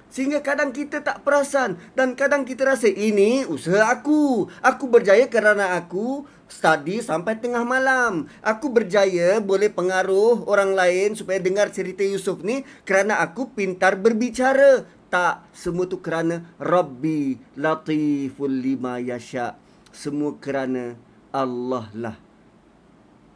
[0.09, 4.49] Sehingga kadang kita tak perasan dan kadang kita rasa ini usaha aku.
[4.65, 8.25] Aku berjaya kerana aku study sampai tengah malam.
[8.41, 14.89] Aku berjaya boleh pengaruh orang lain supaya dengar cerita Yusuf ni kerana aku pintar berbicara.
[15.09, 19.57] Tak, semua tu kerana Rabbi latiful lima yasha.
[19.93, 20.97] Semua kerana
[21.33, 22.17] Allah lah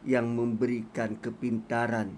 [0.03, 2.13] yang memberikan kepintaran,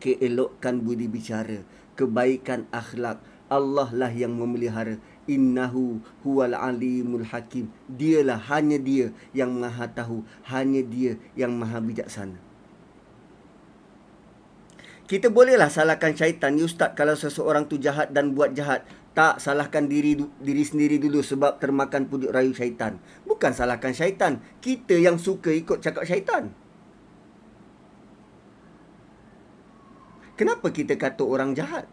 [0.00, 1.62] keelokkan budi bicara,
[1.94, 5.00] kebaikan akhlak, Allah lah yang memelihara.
[5.28, 7.72] Innahu huwal alimul hakim.
[7.88, 10.24] Dialah hanya dia yang maha tahu.
[10.48, 12.36] Hanya dia yang maha bijaksana.
[15.08, 16.52] Kita bolehlah salahkan syaitan.
[16.52, 18.84] Ni ustaz kalau seseorang tu jahat dan buat jahat
[19.16, 23.00] tak salahkan diri diri sendiri dulu sebab termakan pujuk rayu syaitan.
[23.24, 24.44] Bukan salahkan syaitan.
[24.60, 26.52] Kita yang suka ikut cakap syaitan.
[30.38, 31.90] Kenapa kita kata orang jahat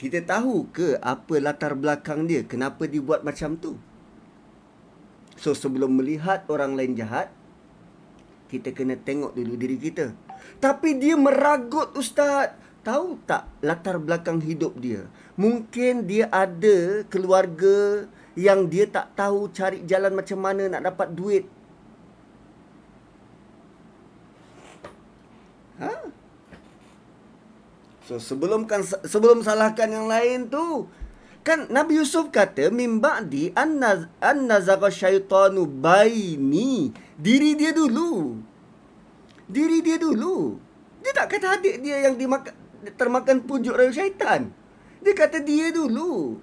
[0.00, 2.40] Kita tahu ke apa latar belakang dia?
[2.40, 3.76] Kenapa dia buat macam tu?
[5.36, 7.28] So sebelum melihat orang lain jahat,
[8.48, 10.16] kita kena tengok dulu diri kita.
[10.56, 12.56] Tapi dia meragut ustaz.
[12.80, 15.04] Tahu tak latar belakang hidup dia?
[15.36, 21.44] Mungkin dia ada keluarga yang dia tak tahu cari jalan macam mana nak dapat duit.
[25.76, 25.92] Ha?
[28.08, 30.88] So sebelum kan sebelum salahkan yang lain tu
[31.44, 36.92] kan Nabi Yusuf kata mimba di anna anna syaitanu baini.
[37.20, 38.40] Diri dia dulu.
[39.44, 40.56] Diri dia dulu.
[41.00, 42.54] Dia tak kata adik dia yang dimakan
[42.96, 44.48] termakan pujuk rayu syaitan.
[45.00, 46.40] Dia kata dia dulu.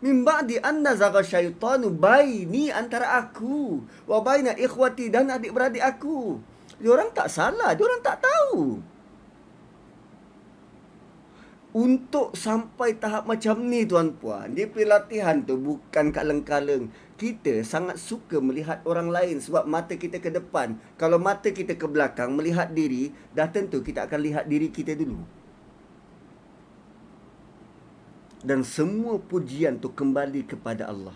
[0.00, 3.82] Mimba di anna zaga syaitanu baini antara aku.
[4.06, 6.38] Wa baina ikhwati dan adik-beradik aku.
[6.78, 7.74] Dia orang tak salah.
[7.74, 8.80] Dia orang tak tahu
[11.70, 16.90] untuk sampai tahap macam ni tuan puan dia pelatihan tu bukan kaleng-kaleng
[17.20, 20.80] kita sangat suka melihat orang lain sebab mata kita ke depan.
[20.96, 25.20] Kalau mata kita ke belakang melihat diri dah tentu kita akan lihat diri kita dulu.
[28.40, 31.12] Dan semua pujian tu kembali kepada Allah.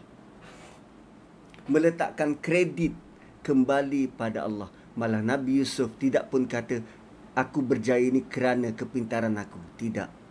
[1.72, 2.92] Meletakkan kredit
[3.40, 4.68] kembali pada Allah.
[5.00, 6.84] Malah Nabi Yusuf tidak pun kata
[7.32, 9.56] aku berjaya ini kerana kepintaran aku.
[9.80, 10.23] Tidak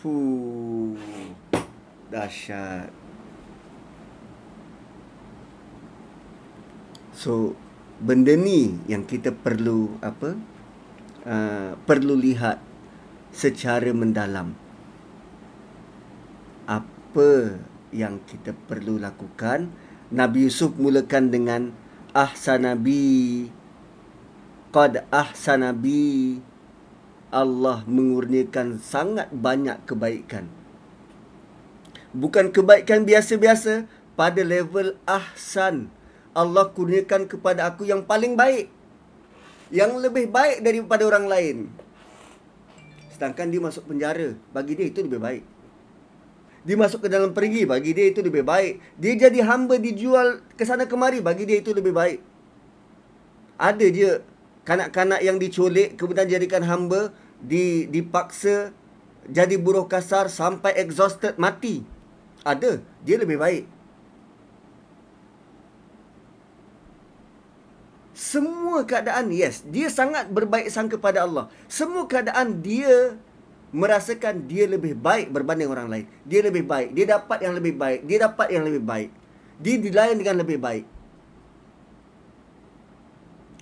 [0.00, 0.96] Fuh.
[2.08, 2.88] Dahsyat.
[7.12, 7.52] So,
[8.00, 10.40] benda ni yang kita perlu apa?
[11.20, 12.64] Uh, perlu lihat
[13.28, 14.56] secara mendalam.
[16.64, 17.60] Apa
[17.92, 19.68] yang kita perlu lakukan?
[20.08, 21.62] Nabi Yusuf mulakan dengan
[22.16, 23.52] ahsanabi
[24.72, 26.40] qad ahsanabi
[27.30, 30.50] Allah mengurniakan sangat banyak kebaikan.
[32.10, 33.86] Bukan kebaikan biasa-biasa,
[34.18, 35.88] pada level ahsan.
[36.34, 38.68] Allah kurniakan kepada aku yang paling baik.
[39.70, 41.56] Yang lebih baik daripada orang lain.
[43.14, 45.42] Sedangkan dia masuk penjara, bagi dia itu lebih baik.
[46.60, 48.82] Dia masuk ke dalam pergi, bagi dia itu lebih baik.
[49.00, 52.20] Dia jadi hamba dijual ke sana kemari, bagi dia itu lebih baik.
[53.56, 54.10] Ada je
[54.64, 58.72] kanak-kanak yang diculik kemudian jadikan hamba di dipaksa
[59.28, 61.84] jadi buruh kasar sampai exhausted mati
[62.40, 63.68] Ada, dia lebih baik.
[68.16, 71.52] Semua keadaan, yes, dia sangat berbaik sangka pada Allah.
[71.68, 73.16] Semua keadaan dia
[73.72, 76.04] merasakan dia lebih baik berbanding orang lain.
[76.24, 79.10] Dia lebih baik, dia dapat yang lebih baik, dia dapat yang lebih baik.
[79.60, 80.84] Dia dilayan dengan lebih baik.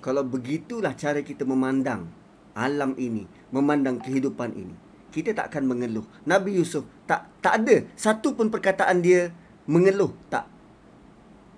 [0.08, 2.08] Kalau begitulah cara kita memandang
[2.56, 4.72] alam ini, memandang kehidupan ini,
[5.12, 6.08] kita tak akan mengeluh.
[6.24, 9.36] Nabi Yusuf tak tak ada satu pun perkataan dia
[9.68, 10.48] mengeluh, tak.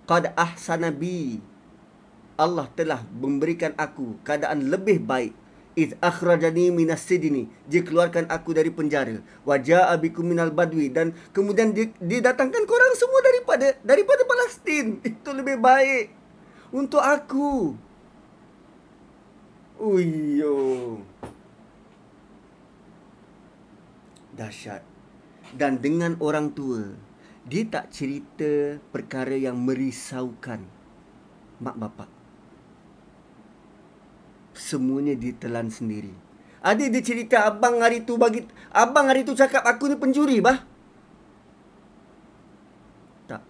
[0.03, 1.39] Qad ahsanabi
[2.35, 5.31] Allah telah memberikan aku keadaan lebih baik.
[5.79, 9.23] Id akhrajani minas sidni dia keluarkan aku dari penjara.
[9.47, 10.91] Wa jaa bikum minal badwi.
[10.91, 14.99] Dan kemudian dia, dia datangkan korang semua daripada daripada Palestin.
[15.07, 16.11] Itu lebih baik
[16.75, 17.79] untuk aku
[19.81, 21.01] uyo
[24.37, 24.85] dahsyat
[25.57, 26.95] dan dengan orang tua
[27.49, 30.63] dia tak cerita perkara yang merisaukan
[31.59, 32.21] mak bapak
[34.61, 36.13] semuanya ditelan sendiri.
[36.61, 40.61] Ada dia cerita abang hari tu bagi abang hari tu cakap aku ni pencuri bah.
[43.25, 43.41] Tak.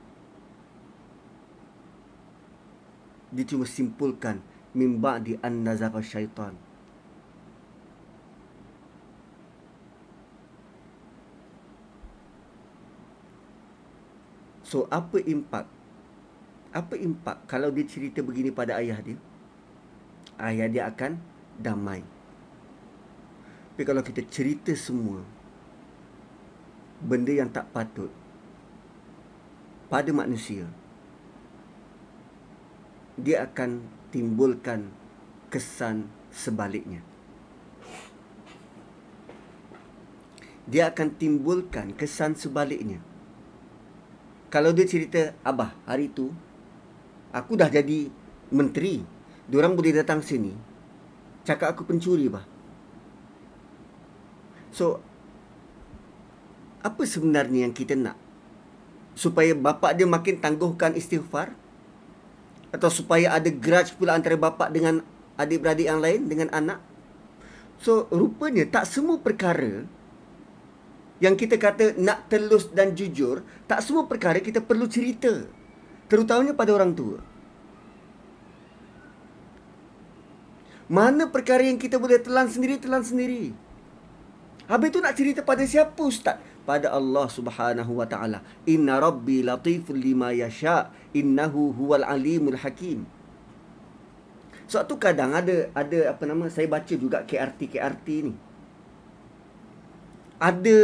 [3.35, 4.39] Dia cuma simpulkan
[4.75, 6.55] mimba di an nazar syaitan.
[14.67, 15.67] So apa impak?
[16.71, 19.19] Apa impak kalau dia cerita begini pada ayah dia?
[20.41, 21.21] ayah dia akan
[21.61, 22.01] damai.
[23.77, 25.25] Tapi kalau kita cerita semua
[27.01, 28.13] benda yang tak patut
[29.89, 30.69] pada manusia,
[33.17, 34.91] dia akan timbulkan
[35.51, 37.03] kesan sebaliknya.
[40.71, 43.03] Dia akan timbulkan kesan sebaliknya.
[44.51, 46.35] Kalau dia cerita, Abah, hari tu
[47.31, 48.11] aku dah jadi
[48.51, 50.55] menteri Diorang boleh datang sini
[51.43, 52.47] Cakap aku pencuri bah.
[54.71, 55.03] So
[56.87, 58.15] Apa sebenarnya yang kita nak
[59.19, 61.55] Supaya bapa dia makin tangguhkan istighfar
[62.71, 65.03] Atau supaya ada grudge pula antara bapa dengan
[65.39, 66.79] adik-beradik yang lain Dengan anak
[67.83, 69.87] So rupanya tak semua perkara
[71.19, 75.47] Yang kita kata nak telus dan jujur Tak semua perkara kita perlu cerita
[76.07, 77.31] Terutamanya pada orang tua
[80.91, 83.55] Mana perkara yang kita boleh telan sendiri, telan sendiri.
[84.67, 86.43] Habis tu nak cerita pada siapa ustaz?
[86.71, 88.47] Pada Allah subhanahu wa ta'ala.
[88.71, 93.11] Inna rabbi latiful lima yasha' innahu huwal alimul hakim.
[94.71, 98.35] Sebab tu kadang ada ada apa nama saya baca juga KRT KRT ni.
[100.39, 100.79] Ada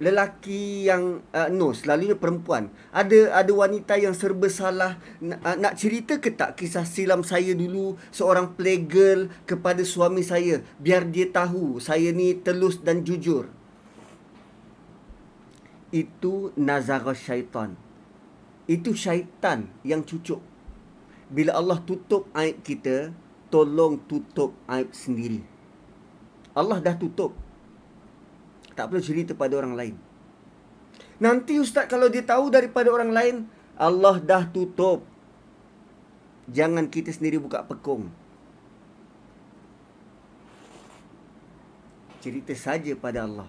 [0.00, 5.76] lelaki yang uh, no selalunya perempuan ada ada wanita yang serba salah nak, uh, nak
[5.76, 11.76] cerita ke tak kisah silam saya dulu seorang playgirl kepada suami saya biar dia tahu
[11.84, 13.59] saya ni telus dan jujur
[15.90, 17.74] itu nazarah syaitan
[18.70, 20.38] itu syaitan yang cucuk
[21.30, 23.10] bila Allah tutup aib kita
[23.50, 25.42] tolong tutup aib sendiri
[26.54, 27.34] Allah dah tutup
[28.80, 29.94] tak perlu cerita pada orang lain.
[31.20, 33.36] Nanti ustaz kalau dia tahu daripada orang lain,
[33.76, 35.04] Allah dah tutup.
[36.48, 38.08] Jangan kita sendiri buka pekung.
[42.24, 43.48] Cerita saja pada Allah.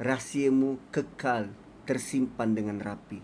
[0.00, 1.52] Rahsiamu kekal
[1.84, 3.20] tersimpan dengan rapi.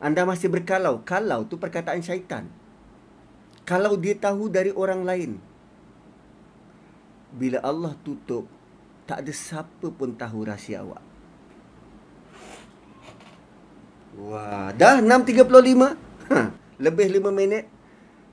[0.00, 1.04] Anda masih berkalau.
[1.04, 2.48] Kalau tu perkataan syaitan.
[3.68, 5.38] Kalau dia tahu dari orang lain,
[7.30, 8.48] bila Allah tutup
[9.06, 11.04] tak ada siapa pun tahu rahsia awak.
[14.18, 16.32] Wah, dah 6.35.
[16.32, 16.40] Ha,
[16.82, 17.66] lebih 5 minit.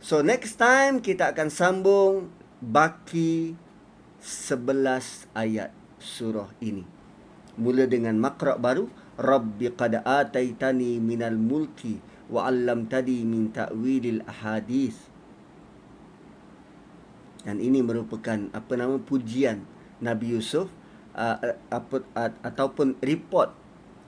[0.02, 2.30] So next time kita akan sambung
[2.62, 3.54] baki
[4.22, 5.70] 11 ayat
[6.02, 6.97] surah ini.
[7.58, 8.86] Mula dengan makra' baru,
[9.18, 11.98] Rabbi qad ataitani minal mulki
[12.30, 15.10] wa 'allamtani min ta'wilil ahadits.
[17.42, 19.66] Dan ini merupakan apa nama pujian
[20.04, 20.70] Nabi Yusuf
[21.18, 23.56] uh, apa uh, ataupun report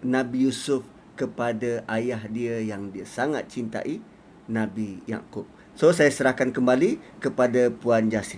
[0.05, 0.85] Nabi Yusuf
[1.17, 3.97] kepada ayah dia yang dia sangat cintai
[4.45, 5.49] Nabi Yakub.
[5.73, 8.37] So saya serahkan kembali kepada Puan Jasri.